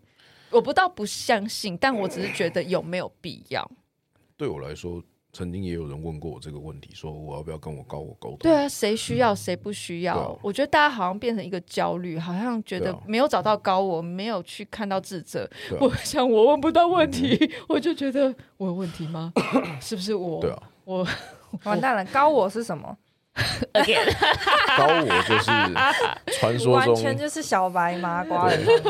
[0.53, 3.69] 我不到不相信，但我只是觉得有没有必要？
[4.37, 5.03] 对我来说。
[5.35, 8.37] 曾经也有人问过我这个问题，说我要不要跟我高我沟通？
[8.43, 10.15] 对啊，谁需要谁不需要？
[10.15, 15.49] 嗯啊、我觉得大家好像变成一个焦虑，好像觉得没有找到高我，没有去看到智者。
[15.71, 19.33] 啊、我 想我问不到问题，嗯、我就觉得我有问题吗？
[19.81, 20.39] 是不是我？
[20.39, 21.07] 对啊，我
[21.63, 22.95] 完蛋了，高我是什么？
[24.77, 28.43] 高我就是传说中，完全就是小白麻瓜。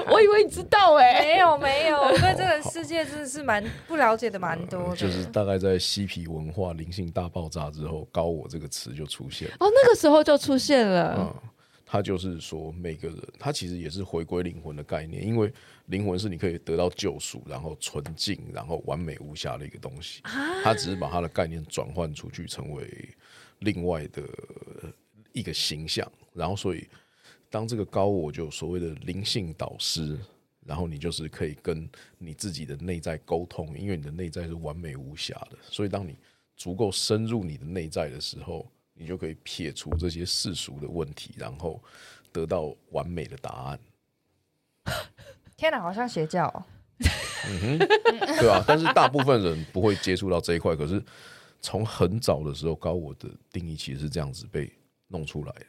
[0.09, 4.95] 我以为你知道哎、欸，没有没有，我对这个世界真的是蛮不了解的，蛮多的、呃。
[4.97, 9.55] 就是大概在嬉皮文化灵性大爆炸之后，高我这个词就出现了。
[9.61, 11.15] 哦，那个时候就出现了。
[11.17, 11.33] 嗯，
[11.85, 15.49] 他就是说每个人，他其实也是回归灵魂的概念，因为
[15.85, 20.21] 灵魂是你可以得到救赎，然后纯净，然后完美无瑕的一个东西。
[20.61, 22.85] 他只是把他的概念转换出去，成为。
[23.63, 24.21] 另外的
[25.31, 26.87] 一个形象，然后所以
[27.49, 30.17] 当这个高我就所谓的灵性导师，
[30.65, 36.15] 然后你就是可以跟你自己的内在沟通，因为你的内在是完美无瑕的，所以当你
[36.55, 41.81] 足够深入你的内在的时候，你就可以撇除这些世俗的问题，然后
[42.31, 43.79] 得到完美的答案。
[45.57, 46.65] 天哪，好像邪教哦。
[47.47, 47.79] 嗯哼，
[48.39, 51.01] 对啊，但是大部分人不会接触到这一块，可是。
[51.63, 54.71] 从很早的时候，高我的定义其实是这样子被
[55.07, 55.65] 弄出来的。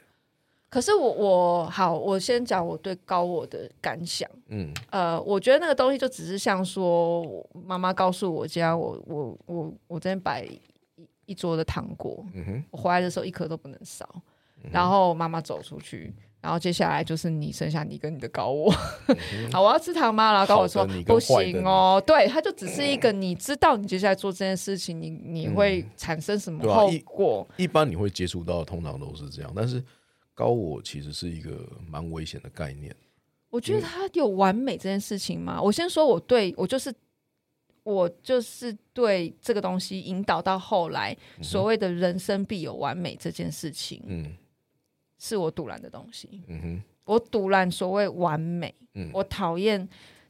[0.68, 4.28] 可是我我好，我先讲我对高我的感想。
[4.48, 10.61] 嗯，呃，我觉得那个东西就只是像说，妈妈告诉我家，我我我我这边摆一
[11.26, 14.09] 一桌的糖果，嗯哼，我回来的时候一颗都不能少，
[14.64, 16.12] 嗯，然后妈妈走出去。
[16.44, 18.70] 然后接下来就是你剩下你跟你的高我，
[19.07, 19.16] 嗯、
[19.50, 20.30] 好，我要吃糖吗？
[20.30, 27.46] 然后高我说不行哦，对，他就只是一个你知道你接下来做这件事情，你你会产生什么后果？
[27.48, 29.50] 嗯啊、一,一般你会接触到，通常都是这样。
[29.57, 29.83] 但是
[30.35, 32.94] 高我其实是一个蛮危险的概念。
[33.48, 35.59] 我觉得他有完美这件事情吗？
[35.62, 36.94] 我先说，我对我就是
[37.85, 44.30] 我就是对这个东西引导到后来，所谓的人生必有完美这件事情，嗯。
[45.18, 46.42] 是我赌烂的东西。
[46.48, 48.74] 嗯哼，我赌烂所谓完美。
[48.94, 49.88] 嗯，我讨厌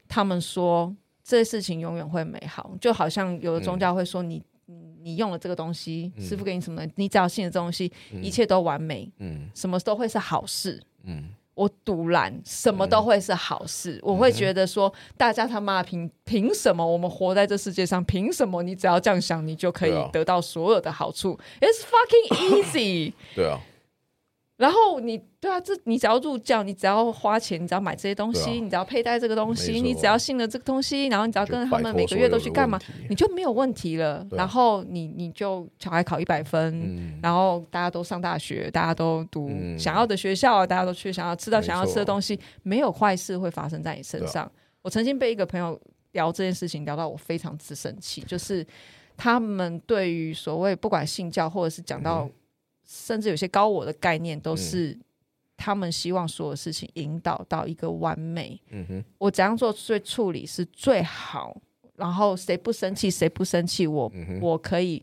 [0.09, 9.11] 他们说这事情永远会美好，就好像有的宗教会说你，嗯、你用了这个东西，嗯、师傅给你什么，你只要信了这东西，嗯、一切都完美。
[9.19, 10.83] 嗯，什么都会是好事。
[11.03, 13.97] 嗯，我赌烂什么都会是好事。
[13.97, 18.03] 嗯、我会觉得说，大家他妈凭凭什么我们活在这世界上？
[18.05, 23.13] 凭什么你只要这样想，你就可以得到所有的好处、啊、？It's fucking easy。
[23.37, 23.61] 对啊。
[24.57, 34.19] 然后你对啊，这你只要入教，你只要花钱，你只要买这些东西，啊、你只要佩戴这个东西，你只要信了这个东西，然后你只要跟着他们每个月都去干嘛，你就没有问题了。
[34.19, 44.45] 啊、然后你你就小孩考一百分，嗯、然后大家都上大学，大家都读想要的学校，嗯、大家都去想要吃到想要吃的东西，没，没有坏事会发生在你身上。
[44.45, 45.77] 啊、我曾经被一个朋友
[46.13, 48.65] 聊这件事情聊到我非常之生气，就是
[49.17, 52.33] 他们对于所谓不管信教或者是讲到、嗯。
[52.87, 54.97] 甚至有些高我的概念，都是
[55.57, 58.61] 他们希望所有事情引导到一个完美。
[58.71, 61.57] 嗯哼，我怎样做最处理是最好，
[61.97, 65.03] 然后谁不生气谁不生气，我、嗯、我可以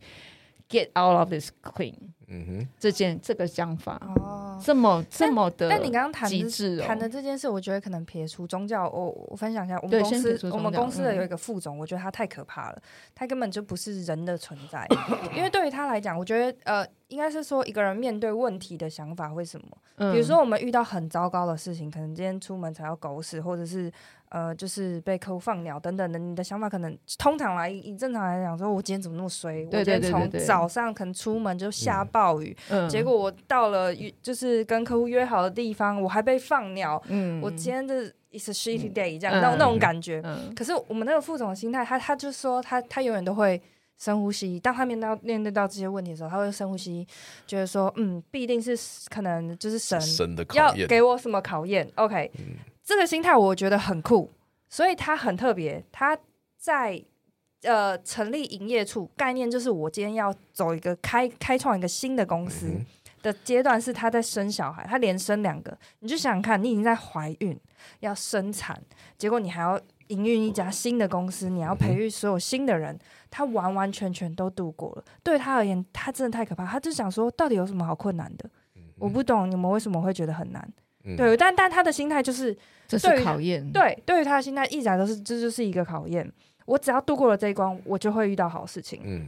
[0.71, 1.93] get out of this clean。
[2.33, 4.01] 嗯哼，这件这个想法。
[4.15, 12.81] 哦，这么这么的，但你刚刚谈的谈的这件事，我觉得可能撇除宗教，我我分享一下，我们公司我们公司的有一个副总，我觉得他太可怕了，
[13.13, 14.87] 他根本就不是人的存在，
[15.35, 23.91] 因为对于他来讲，我觉得呃，应该是说一个人面对问题的想法会什么，比如说我们遇到很糟糕的事情，可能今天出门踩到狗屎，或者是。
[24.31, 29.65] 呃，就是被客户放鸟等等的，你的想法可能通常来以正常来讲，说我今天怎么那么衰？
[29.65, 37.01] 我今天从早上可能出门就下暴雨，嗯、结果我到了就是跟客户约好的地方，我还被放鸟。
[37.07, 40.21] 嗯，我今天这 is a shitty day，这样、嗯、那种那种感觉。
[40.23, 43.61] 嗯、可是我们那个副总的心态，他他就说他他永远都会
[43.97, 47.05] 深呼吸，当他面到面对到这些问题的时候，他会深呼吸，
[47.45, 48.77] 觉得说嗯，必定是
[49.09, 49.99] 可能就是神
[50.53, 51.85] 要给我什么考验。
[51.95, 52.31] OK。
[52.39, 52.55] 嗯
[52.91, 54.29] 这个心态我觉得很酷，
[54.67, 55.81] 所以他很特别。
[55.93, 56.17] 他
[56.57, 57.01] 在
[57.61, 62.69] 呃成立营业处，概念就是我今天要走一个开开创一个新的公司
[63.21, 65.75] 的阶段，是他在生小孩，他连生两个。
[65.99, 67.57] 你就想想看，你已经在怀孕
[68.01, 68.77] 要生产，
[69.17, 75.03] 结果你还要营运一家新的公司，你要培育所有新的人，他完完全全都度过了。
[75.23, 76.65] 对他而言，他真的太可怕。
[76.65, 78.49] 他就想说，到底有什么好困难的？
[78.99, 80.69] 我不懂你们为什么会觉得很难。
[81.03, 82.55] 嗯、对，但但他的心态就是，
[82.87, 83.71] 这是考验。
[83.71, 86.31] 对，对于他的心态一直来都是，这就是一个考验。
[86.65, 89.01] 我只要度过了这一关，我就会遇到好事情。
[89.03, 89.27] 嗯，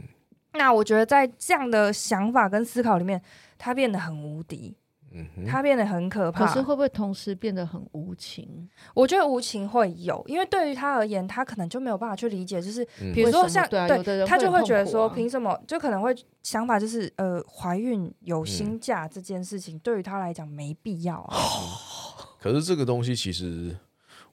[0.54, 3.20] 那我觉得在这样的想法跟思考里面，
[3.58, 4.76] 他变得很无敌。
[5.14, 8.68] 嗯，他变得很可怕，可是会不会同时变得很无情？
[8.92, 12.84] 我觉得无情会有，因为对于他而言，他可能就没有办法去理解，就是
[13.14, 15.56] 比如说像、嗯、对，对他就会觉得说，凭什么？
[15.68, 16.12] 就可能会
[16.42, 21.36] 想法就是，呃，怀孕有薪假这件事情，对于他来讲没必要啊。
[21.36, 23.76] 嗯、可是这个东西其实，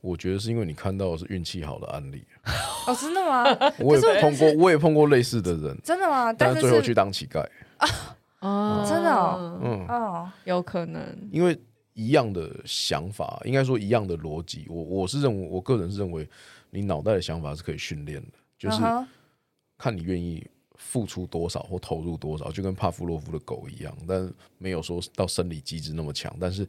[0.01, 2.25] 我觉得是因为你看到的是运气好的案例。
[2.87, 3.45] 哦，真的吗？
[3.77, 6.33] 我也碰过，我也碰过类似的人，真的吗？
[6.33, 7.45] 但是最后去当乞丐。
[8.41, 11.57] 哦，真的哦，嗯，哦，有可能，因为
[11.93, 16.27] 一样的想法，应该说一样的逻辑，我我是认为，我个人是认为，
[16.71, 18.81] 你脑袋的想法是可以训练的，就是
[19.77, 20.43] 看你愿意
[20.75, 26.67] 付出多少或投入多少，就跟帕夫洛夫的狗一样，但没有说到生理机制那么强，但是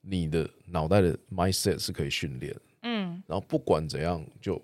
[0.00, 4.62] 你的脑袋的 mindset 是可以训练，嗯，然后不管怎样，就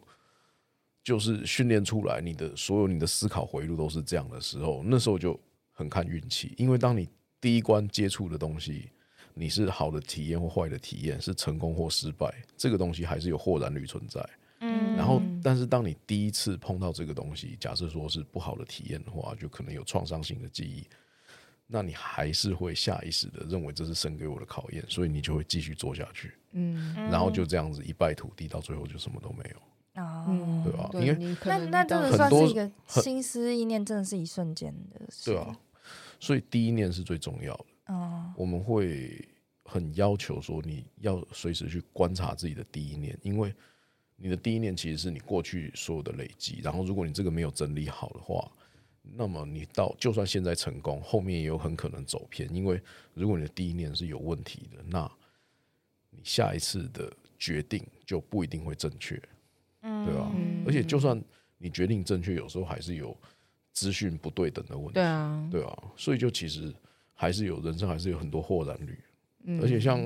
[1.04, 5.38] 就是训练出来，你的所有你的思考回路都是这样的时候，那时候就。
[5.80, 7.08] 很看运气，因为当你
[7.40, 8.90] 第一关接触的东西，
[9.32, 14.22] 你是好的体验或坏的体验，是成功或失败，这个东西还是有豁然率存在。
[14.60, 20.84] 嗯，然后，但是当你第一次碰到这个东西，假设说是不好的体验的话，就可能有创伤性的记忆，
[21.66, 26.34] 那你还是会下意识的认为这是神给我的考验，所以你就会继续做下去。
[26.52, 29.56] 嗯，然后就这样子一败涂地，到最后就什么都没有。
[30.02, 30.90] 哦，对吧？
[30.94, 35.30] 因为那那真的算是一个心思意念，真的是一瞬间的事。
[35.30, 35.56] 对啊。
[36.20, 37.66] 所以第一念是最重要的。
[37.86, 39.26] 哦，我们会
[39.64, 43.52] 很要求说，你要随时去观察自己的第一念，因为
[44.16, 46.60] 你的第一念其实是你过去所有的累积。
[46.62, 48.48] 然后，如果你这个没有整理好的话，
[49.02, 52.54] 那么你到就算现在成功，后面也有很可能走偏。
[52.54, 52.80] 因为
[53.14, 55.10] 如果你的第一念是有问题的，那
[56.10, 59.16] 你下一次的决定就不一定会正确，
[59.80, 60.30] 对吧？
[60.66, 61.20] 而且，就算
[61.56, 63.16] 你决定正确，有时候还是有。
[63.72, 66.72] 资讯不对等的问题，对啊，对啊，所以就其实
[67.14, 68.98] 还是有人生，还是有很多豁然率，
[69.44, 70.00] 嗯、而且像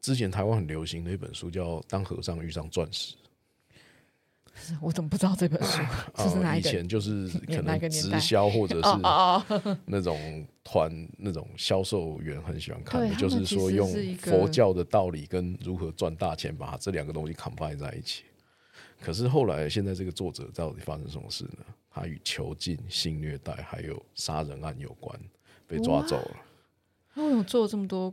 [0.00, 3.14] 之前台湾很流行的一本书叫《当和尚遇上钻石》，
[4.82, 5.80] 我怎么不知道这本书？
[6.14, 13.88] 这 是哪一、呃、以前就是可能直销或者是 那种团那种销售员很喜欢看的，就是说用
[14.18, 18.24] 佛教的道理跟如何赚大钱，把这两个东西 combine 在一起。
[19.00, 21.64] 可是后来，现在这个作者到底发生什么事呢？
[21.92, 25.18] 他与囚禁、性虐待还有杀人案有关，
[25.66, 26.36] 被抓走了。
[27.14, 28.12] 他为什么做了这么多？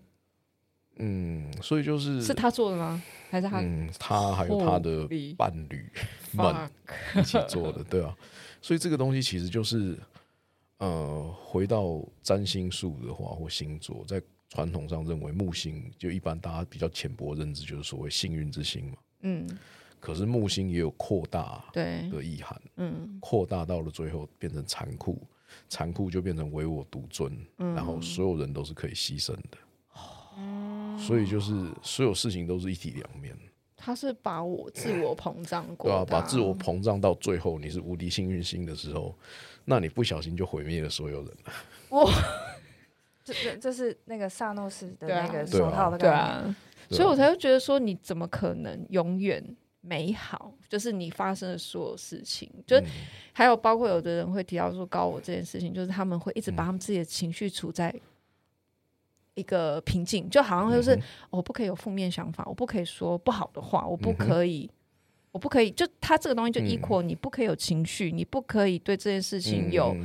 [0.98, 3.02] 嗯，所以就是是他做的吗？
[3.30, 3.62] 还是他？
[3.62, 5.08] 嗯，他还有他的
[5.38, 5.90] 伴侣
[6.34, 6.70] 们
[7.16, 8.14] 一起做的，对啊。
[8.62, 9.98] 所以这个东西其实就是，
[10.80, 18.98] 呃，回到占星术的话或星座，在传统上认为木星就一般大家比较浅薄认知，就是所谓幸运之星嘛。
[19.22, 19.48] 嗯。
[20.00, 22.10] 可是木星也有扩大对。
[22.10, 25.18] 的意涵，嗯，扩大到了最后变成残酷，
[25.68, 29.58] 残酷就变成唯我独尊，嗯，然后所有人都是可以牺牲的，
[29.94, 33.36] 哦，所以就是所有事情都是一体两面。
[33.82, 39.16] 他是把我自我膨胀过，对啊，把自我膨胀到最后，你是无敌幸运星的时候，
[39.64, 41.34] 那你不小心就毁灭了所有人。
[41.92, 42.04] 哇，
[43.24, 46.54] 这这这是那个萨诺斯的那个手套的感
[46.90, 49.42] 觉，所以我才会觉得说，你怎么可能永远？
[49.82, 52.84] 美好就是你发生的所有事情，就是
[53.32, 57.94] 还有包括有的人会提到说高我这件事情，就是他们会一直把他们自己的情绪处在
[59.36, 61.00] 一个瓶颈，就好像就是
[61.30, 64.70] 我不可以有负面想法，我不可以说不好的话，我不可以，
[65.32, 69.96] 我不可以，就他这个东西就 equal，你不可以有情绪，你不可以对这件事情有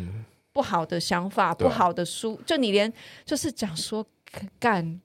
[0.52, 2.92] 不好的想法，不好的书，就你连
[3.24, 4.06] 就是讲说
[4.58, 5.00] 干。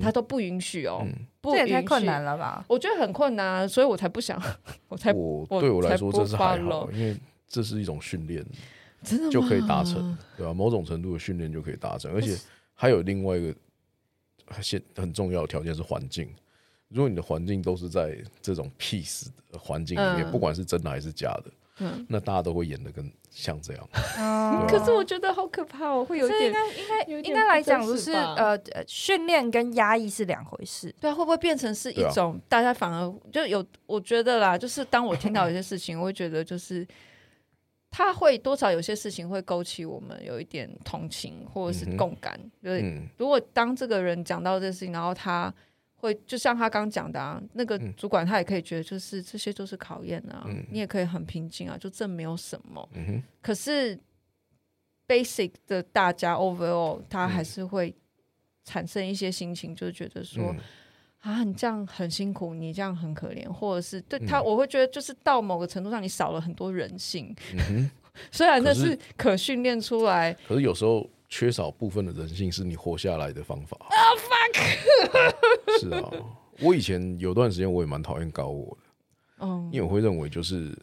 [0.00, 1.04] 他都不允许哦，
[1.52, 2.64] 这也太困难了吧？
[2.68, 4.40] 我觉得很困难，所以我才不想，
[4.88, 7.16] 我才我对我来说这是还好，因为
[7.48, 8.44] 这是一种训练，
[9.02, 10.54] 真的就可以达成，对吧？
[10.54, 12.36] 某种程度的训练就可以达成，而且
[12.74, 13.54] 还有另外一个
[14.62, 16.28] 现很重要的条件是环境。
[16.88, 21.44] 如果你的环境都是在这种 peace 的环境里面，不管是真的还是假的。
[21.80, 28.56] 嗯，那大家都会演的跟像这样，嗯，可是我觉得好可怕哦，会有点应该应该应该来讲就是呃
[28.86, 36.86] 训练跟压抑是两回事，对啊，会不会变成是一种大家反而就有我觉得啦，就是当我听到有些事情，我会觉得就是
[37.90, 45.52] 他会多少有些事情会勾起我们有一点同情或者是共感，就是如果当这个人讲到这事情，然后他。
[46.04, 52.86] 会就像他刚讲的啊，那个主管他也可以觉得，就是这些就是考验啊，嗯、你也可以很平静啊，就这没有什么。
[52.92, 53.98] 嗯、可是
[55.08, 57.94] basic 的大家 overall，他还是会
[58.64, 60.54] 产生一些心情，就是觉得说，
[61.20, 67.34] 啊，你这样很辛苦，你这样很可怜，或者是对他，我会觉得就是到某个程度上，你少了很多人性。
[67.70, 67.90] 嗯、
[68.30, 73.76] 虽然那是可训练出来，可是有时候缺少部分的人性是你活下来的方法。
[73.80, 75.78] 啊、oh, fuck！
[75.80, 76.10] 是啊，
[76.60, 80.76] 我以前有段时间我也蛮讨厌高我的，嗯，因为我会认为就是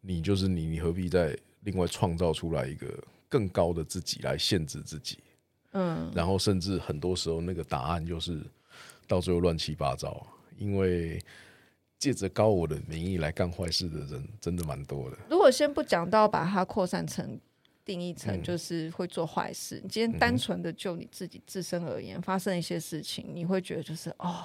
[0.00, 2.86] 你就是你，你何必再另外创造出来一个
[3.28, 5.18] 更高的自己来限制自己？
[5.72, 8.40] 嗯，然后甚至很多时候那个答案就是。
[9.10, 10.22] 到最后乱七八糟，
[10.58, 11.18] 因为
[11.98, 15.16] 借着高我的名义来干坏事的人真的蛮多的。
[15.30, 17.40] 如果先不讲到把它扩散成
[17.88, 24.44] 定义成就是会做坏事，你今天单纯的就你自己自身而言，发生一些事情，你会觉得就是哦，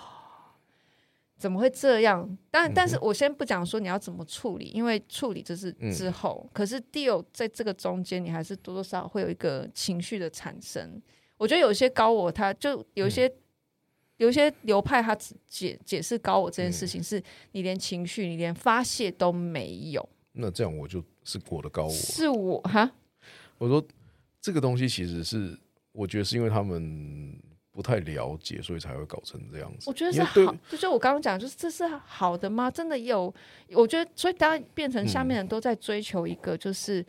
[1.37, 2.37] 怎么会这样？
[2.49, 6.49] 但但是我先不讲说你要怎么处理，因为处理这是之后。
[6.53, 11.01] 可是 deal 在这个中间，你还是多多少少会有一个情绪的产生。
[11.35, 13.29] 我觉得有一些高我，他就有一些。
[14.17, 17.21] 有一些流派，他只解解释高我这件事情，是
[17.51, 20.07] 你连情绪、你连发泄都没有。
[20.33, 22.89] 那这样我就是我的高我，是我哈？
[23.63, 23.83] 我说
[24.41, 25.57] 这个东西其实是，
[25.93, 27.39] 我觉得是因为他们
[27.71, 29.89] 不太了解，所以才会搞成这样子。
[29.89, 32.69] 我觉得是好，就是我刚刚讲，就是这是好的吗？
[32.69, 33.33] 真的有？
[33.69, 37.05] 我觉得，所以当变成下面人都在追求一个，就是。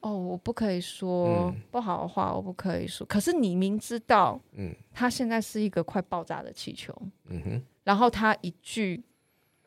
[0.00, 3.06] 哦，我不可以说不好的话，嗯、我不可以说。
[3.06, 6.94] 可是你明知道，嗯，他现在是一个快爆炸的气球，
[7.30, 9.02] 嗯哼，然后他一句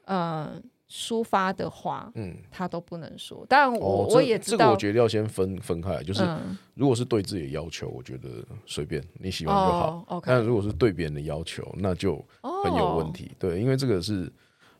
[0.05, 3.45] 呃抒发的话，嗯，他都不能说。
[3.47, 8.29] 当然我，我、哦、我也知道，这个我觉得要先分分开，就是、嗯、如果是对自己的要求，我觉得
[8.65, 10.05] 随便你喜欢就好。
[10.07, 12.15] 哦 okay、但如果是对别人的要求，那就
[12.63, 13.25] 很有问题。
[13.31, 14.31] 哦、对，因为这个是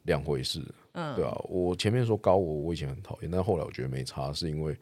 [0.04, 0.62] 两回事，
[0.94, 1.36] 嗯，对啊。
[1.50, 4.78] 我前面说高我，我以前很讨厌，但后来我觉得没差，是因为。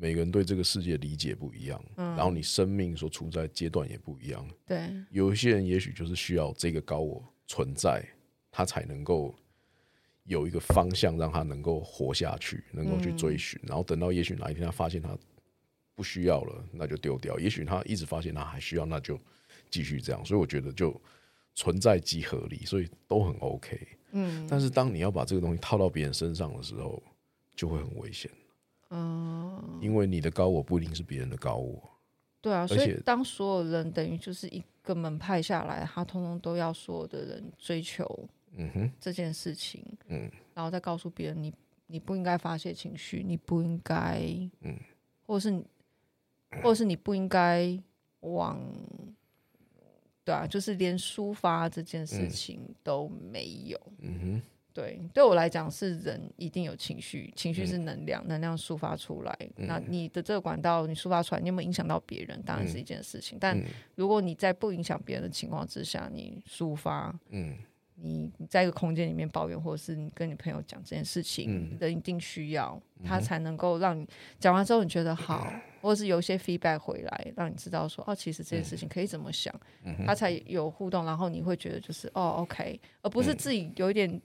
[0.00, 4.46] 每个人对这个世界理解不一样，嗯，然后你生命所处在阶段也不一样。
[4.64, 8.00] 对，有一些人也许就是需要这个高我存在，
[8.52, 9.34] 他才能够
[10.28, 13.60] 有一个方向，让他能够活下去，能够去追寻。
[13.66, 15.16] 然后等到也许哪一天他发现他
[15.94, 19.18] 不需要了，那就丢掉；也许他一直发现他还需要，那就
[19.70, 20.24] 继续这样。
[20.24, 20.94] 所以我觉得就
[21.54, 23.88] 存在即合理，所以都很 OK。
[24.12, 27.02] 嗯，但是当你要把这个东西套到别人身上的时候，
[27.56, 28.30] 就会很危险。
[28.90, 31.90] 嗯，因为你的高我不一定是别人的高我，
[32.40, 41.52] 对啊，所以当所有人等于就是一个门派下来，他通通都要所有的人追求，嗯哼，这件事情，嗯，然后再告诉别人你
[41.86, 44.20] 你不应该发泄情绪，你不应该，
[44.60, 44.76] 嗯，
[45.26, 45.64] 或者是你，
[46.62, 47.80] 或者是你不应该
[48.20, 48.60] 往，
[50.24, 54.42] 对啊，就是连抒发这件事情都没有，嗯哼。
[54.70, 59.36] 对，对我来讲是人一定有情绪，情绪是能量，嗯、能量抒发出来。
[59.56, 62.40] 嗯、那你的这个管道，你抒发出来，你有没有影响到别人？
[62.44, 63.36] 当然是一件事情。
[63.38, 63.64] 嗯、但
[63.96, 67.56] 如果你在不影响别人的情况之下，你抒发，嗯，
[68.00, 74.06] 你你在一个空间里面抱怨，或者是你跟你朋友讲这件事情，嗯、人一定需要他才能够让你
[74.38, 84.20] 讲完之后你觉得好，嗯、或者是有一些 feedback 回来，让你知道说哦，其实这件事情可以怎么想，嗯、他才有互动，然后你会觉得就是哦，OK，而不是自己有一点。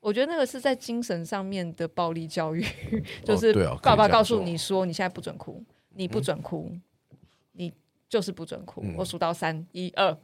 [0.00, 2.64] 我觉得那个是在精神上面的暴力教育，
[3.26, 3.52] 就是
[3.82, 6.70] 爸爸告诉你说，你现在不准哭，你不准哭，
[7.52, 7.72] 你
[8.08, 8.84] 就是不准哭。
[8.96, 10.16] 我数到三，一二，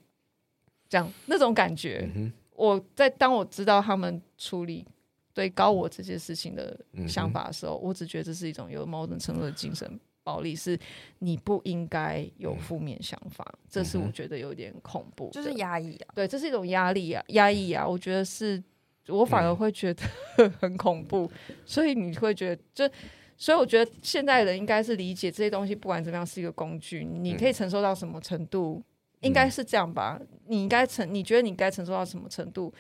[0.88, 2.09] 这样那种感觉。
[2.55, 4.86] 我在当我知道他们处理
[5.32, 10.78] 对高我这件事情的想法的时候，我只觉得这是一种有某种程度的精神暴力，是
[11.18, 16.09] 你不应该有负面想法，这是我觉得有点恐怖，就是压抑啊。
[16.14, 18.62] 对，这是一种压力啊，压抑啊，我觉得是。
[19.09, 21.30] 我反而会觉得很恐怖，
[21.66, 22.94] 所以你会觉得，就
[23.36, 28.82] 所以我觉得现代人应该是理解这些东西，不管怎么样是一个工具，你可以承受到什么程度，
[29.24, 30.20] 应该是这样吧？
[30.46, 32.72] 你应该承，你觉得你该承受到什么程度？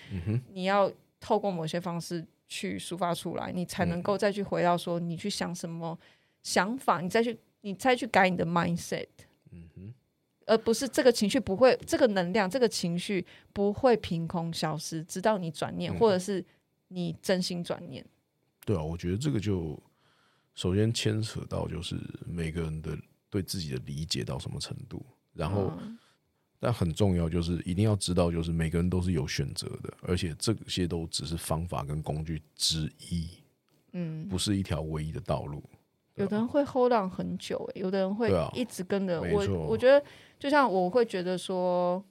[0.52, 5.98] 你要透过某些方式去抒发出来，你才能够再去回到说，你去想什么
[6.42, 9.06] 想法，你再去，你再去改你的 mindset。
[9.50, 9.92] 嗯
[10.46, 13.24] 而不是这个情绪不会，这个能量，这个情绪
[13.54, 16.44] 不会凭空消失，直到你转念，或者是
[16.88, 18.04] 你真心转念。
[18.66, 19.82] 对啊，我觉得这个就
[20.54, 22.94] 首先牵扯到就是每个人的
[23.30, 25.72] 对自己的理解到什么程度，然后，
[26.64, 33.28] 但很重要就是一定要知道，就是每个人都是有选择的，而且这些都只是方法跟工具之一，
[33.92, 35.62] 嗯，不是一条唯一的道路。
[36.14, 39.66] 有的人会 hold on 很久，欸，有的人会一直跟着我。
[39.66, 40.02] 我觉得
[40.38, 42.02] 就像我会觉得说，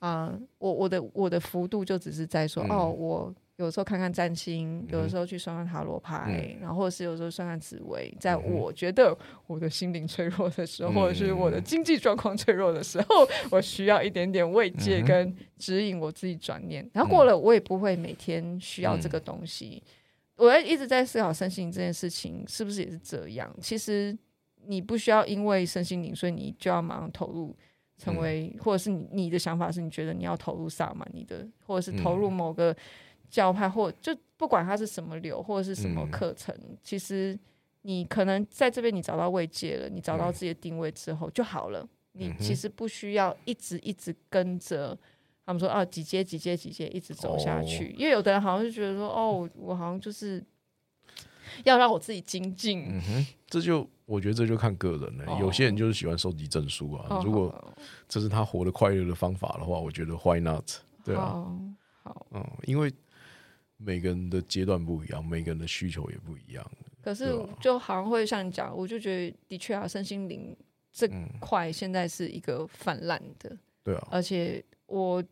[0.00, 8.14] 啊、呃，我我的我的幅度就只是在说，嗯、哦，我有时候看看占星，有的时候去算算塔罗牌，嗯、然后或者是有时候算算紫薇。
[8.20, 16.88] 在我觉得我的心灵脆弱的时候，嗯、或者是我的经济状况脆弱的时候，嗯、我需要一点点慰藉跟指引我自己转念。
[16.92, 19.82] 然后过了，我也不会每天需要这个东西。
[20.36, 23.54] 嗯、我也一直在思考身心灵这件事情是不是也是这样？
[23.60, 24.16] 其实
[24.66, 27.56] 你不需要因为身心灵，所以你就要马上投入。
[27.98, 32.74] 成为，或者是你你的想法是你觉得你要投入萨满，你的或者是投入某个
[33.32, 36.54] 教派，或就不管它是什么流或者是什么课程，
[36.84, 37.36] 其实
[37.80, 41.88] 你可能在这边你找到慰藉了，你找到自己的定位之后就好了。
[42.12, 44.96] 你其实不需要一直一直跟着
[45.46, 50.44] 他们说啊几阶几阶几阶一直走下去，因为有的人好像就觉得说哦，我好像就是。
[51.64, 55.24] 要让我自己精进，嗯哼，这就我觉得这就看个人了。
[55.26, 57.54] 哦、有些人就是喜欢收集证书啊，哦、如果
[58.08, 60.64] 这是他活得快乐的方法的话，我觉得 why not？
[61.04, 61.44] 对啊，
[62.02, 62.90] 好嗯，因为
[63.84, 66.64] 每个人的阶段不一样，每个人的需求也不一样。
[67.02, 70.56] 可是就好像会像你讲，我就觉得的确啊，身心灵
[70.92, 71.08] 这
[71.40, 75.22] 块现在是一个泛滥的，对啊，而且我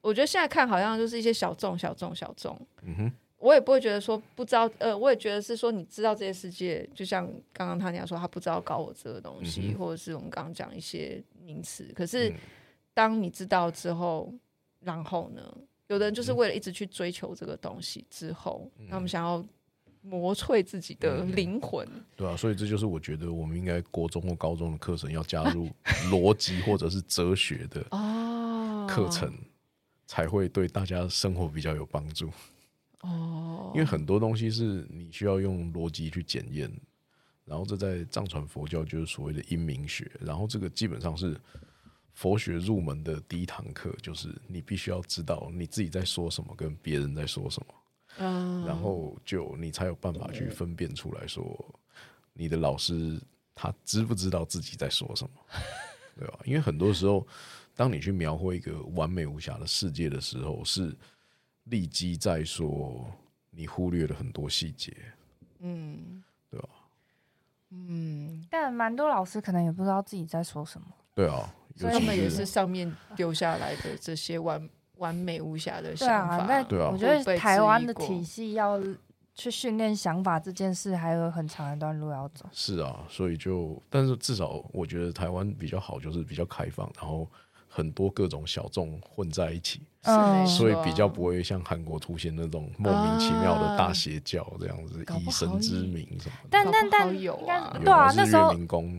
[0.00, 3.12] 我觉得现在看好像就是一些小众、小众、小众，嗯哼。
[3.38, 11.92] 我也不会觉得说不知道，呃，我也觉得是说你知道这些世界，就像刚刚他那样说，他不知道搞我这个东西，嗯、或者是我们刚刚讲一些名词。
[11.94, 12.32] 可是
[12.94, 14.40] 当你知道之后，嗯、
[14.80, 15.54] 然后呢，
[15.88, 19.44] 有的人就是为了一直去追求这个东西之后，嗯、他们想要
[20.02, 22.04] 磨脆自己的灵魂、嗯。
[22.16, 25.68] 对啊，所以这就是我觉得我们应该国中或高中的课程要加入
[26.10, 27.82] 逻辑或者是哲学的
[28.88, 29.32] 课程，
[30.06, 32.30] 才会对大家生活比较有帮助。
[33.02, 36.70] 哦， 因为很多东西是你需要用逻辑去检验，
[37.44, 41.36] 然后这在藏传佛教就是所谓的因明学，然后这个基本上是
[42.16, 47.74] 佛学入门的第一堂课，就是你必须要知道你自己在说什么，跟别人在说什么，
[48.18, 51.44] 嗯，然后就你才有办法去分辨出来说
[52.32, 53.20] 你的老师
[53.54, 55.30] 他知不知道自己在说什么，
[56.18, 56.38] 对吧？
[56.44, 57.26] 因为很多时候，
[57.74, 60.96] 当你去描绘一个完美无瑕的世界的时候，是。
[61.68, 63.04] 立即在说，
[63.50, 64.96] 你忽略了很多细节，
[65.58, 66.68] 嗯，对吧？
[67.70, 76.90] 嗯，但蛮多老师可能也不知道自己在说什么，对啊，所以他们也是上面丢下来的这些完完美无瑕的想法，对啊。
[76.92, 78.80] 我觉得台湾的体系要
[79.34, 82.46] 去训练想法这件事，还有很长一段路要走。
[82.52, 87.28] 是啊，所以就，但是至少我觉得台湾比较好，就是比较开放，然后。
[87.68, 96.48] 很多各种小众混在一起，嗯、所以比较不会像韩国出现那种莫名其妙的大邪教这样子，以神之名什么的。
[96.50, 98.54] 但但但有啊，对啊，那时候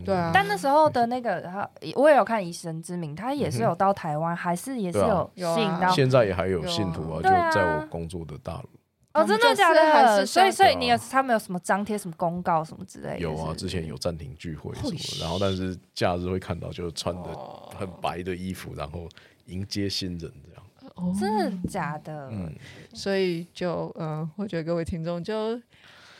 [0.05, 8.69] 对啊，但那时候的那个，我也有看以神之名，他也是有到台湾，还是也是有吸引到，现在也还有信徒啊，就在我工作的大陆。
[9.17, 9.81] 哦，真的假的？
[9.91, 13.19] 还是所以所以你有他们有什么张贴什么公告什么之类的？
[13.19, 17.35] 有啊，之前有暂停聚会什么，然后但是假日会看到，就穿的
[17.77, 19.09] 很白的衣服，然后
[19.47, 20.63] 迎接新人这样。
[20.95, 22.29] 哦，真的假的？
[22.31, 22.53] 嗯，
[22.93, 25.59] 所以就嗯，我觉得各位听众就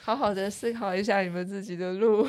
[0.01, 2.27] 好好的思考一下你们自己的路。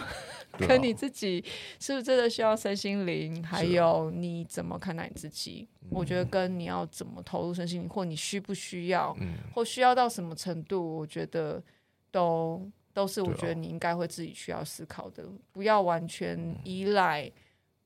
[0.56, 1.44] 跟你自己
[1.78, 3.42] 是不是真的需要身心灵？
[3.44, 5.68] 还有你怎么看待你自己？
[5.90, 9.16] 我觉得跟你要怎么投入身心灵，或你需不需要，
[9.54, 11.62] 或需要到什么程度，我觉得
[12.10, 15.24] 都都是我觉得你应该会自己需要思考的。
[15.52, 17.30] 不要完全依赖，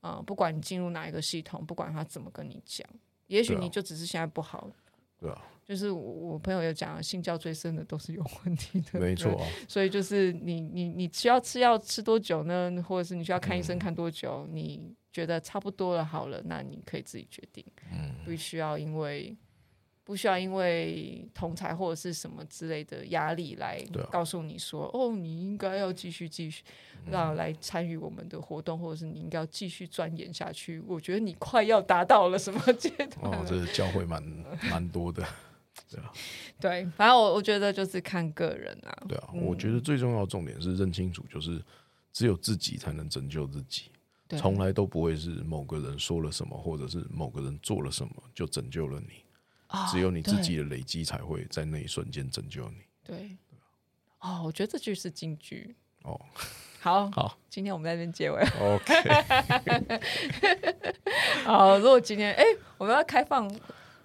[0.02, 2.88] 嗯，不管你进入哪一个系统，不管他怎么跟你讲，
[3.26, 4.70] 也许你就只是现在不好。
[5.18, 5.42] 对啊。
[5.64, 9.46] 就是我我朋友有讲，信教最深的都是有问题的，没错啊。
[9.68, 12.84] 所以就是你你你需要吃药吃多久呢？
[12.86, 14.44] 或者是你需要看医生看多久？
[14.48, 17.64] 嗯、你觉得差不多了，好了，那你可以自己决定。
[17.92, 19.36] 嗯，不需要因为
[20.04, 26.64] 不需要因为同才或者是什么之类的压力来告诉你说，啊、哦，你应该要继续继续
[27.08, 30.80] 让来参与我们的活动，或者是你应该要继续钻研下去。
[30.88, 33.32] 我觉得你快要达到了什么阶段？
[33.32, 34.20] 哦，这个教会蛮
[34.68, 35.24] 蛮多的。
[35.90, 36.12] 对啊，
[36.60, 39.04] 对，反正我我觉得就是看个人啊。
[39.08, 41.62] 对啊，嗯、我觉得最重要的重点是认清楚，就是
[42.12, 43.90] 只有自己才能拯救自己，
[44.38, 49.24] 从对来都不会是某个人说了什么，或者是某个人做了什么就拯救了你。
[49.68, 52.76] 哦、只有你自己的累积才会在那一瞬间拯救你。
[53.02, 53.36] 对，
[54.20, 55.74] 哦，我觉得这句是金句。
[56.02, 56.20] 哦，
[56.80, 58.42] 好 好，今天我们在这边结尾。
[58.60, 58.94] OK，
[61.44, 62.44] 好，如果今天哎，
[62.76, 63.50] 我们要开放。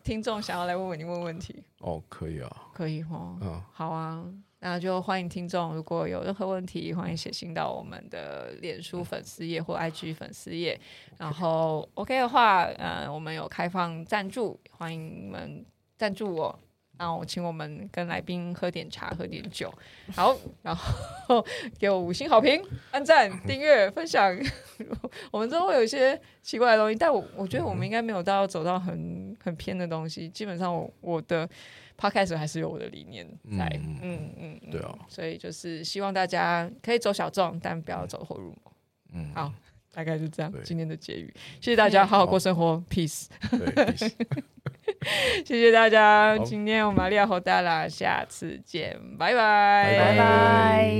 [0.08, 1.62] 听众想要来问问你问问题。
[1.80, 4.24] 哦，可以啊，可以哦，嗯，好啊，
[4.60, 10.80] 那就欢迎听众，如果有任何问题，欢迎写信到我们的脸书粉丝页或 IG 粉丝页，
[11.18, 15.66] 然后 OK 的话，呃，我们有开放赞助，欢迎你们
[15.97, 16.58] 赞助我，
[16.97, 19.73] 然后请我们跟来宾喝点茶，喝点酒。
[20.13, 21.45] 好，然后
[21.77, 24.35] 给我五星好评、按赞、订阅、分享。
[25.31, 30.27] 我们之后会有一些奇怪的东西，但我我觉得我们应该没有到走到很很偏的东西。
[30.29, 31.47] 基本上我，我我的
[31.97, 33.27] podcast 还是有我的理念
[33.57, 33.65] 在。
[33.75, 34.31] 嗯嗯
[34.63, 34.97] 嗯，对啊。
[35.07, 38.73] 所以就是希望大家可以走小众，但不要走火入魔。
[39.13, 39.53] 嗯，好。
[39.93, 43.25] 大概是这样，今天的结语，谢谢大家，好好过生活，peace。
[45.45, 50.91] 谢谢大家，今天我们聊到这啦，下次见，拜拜，拜拜。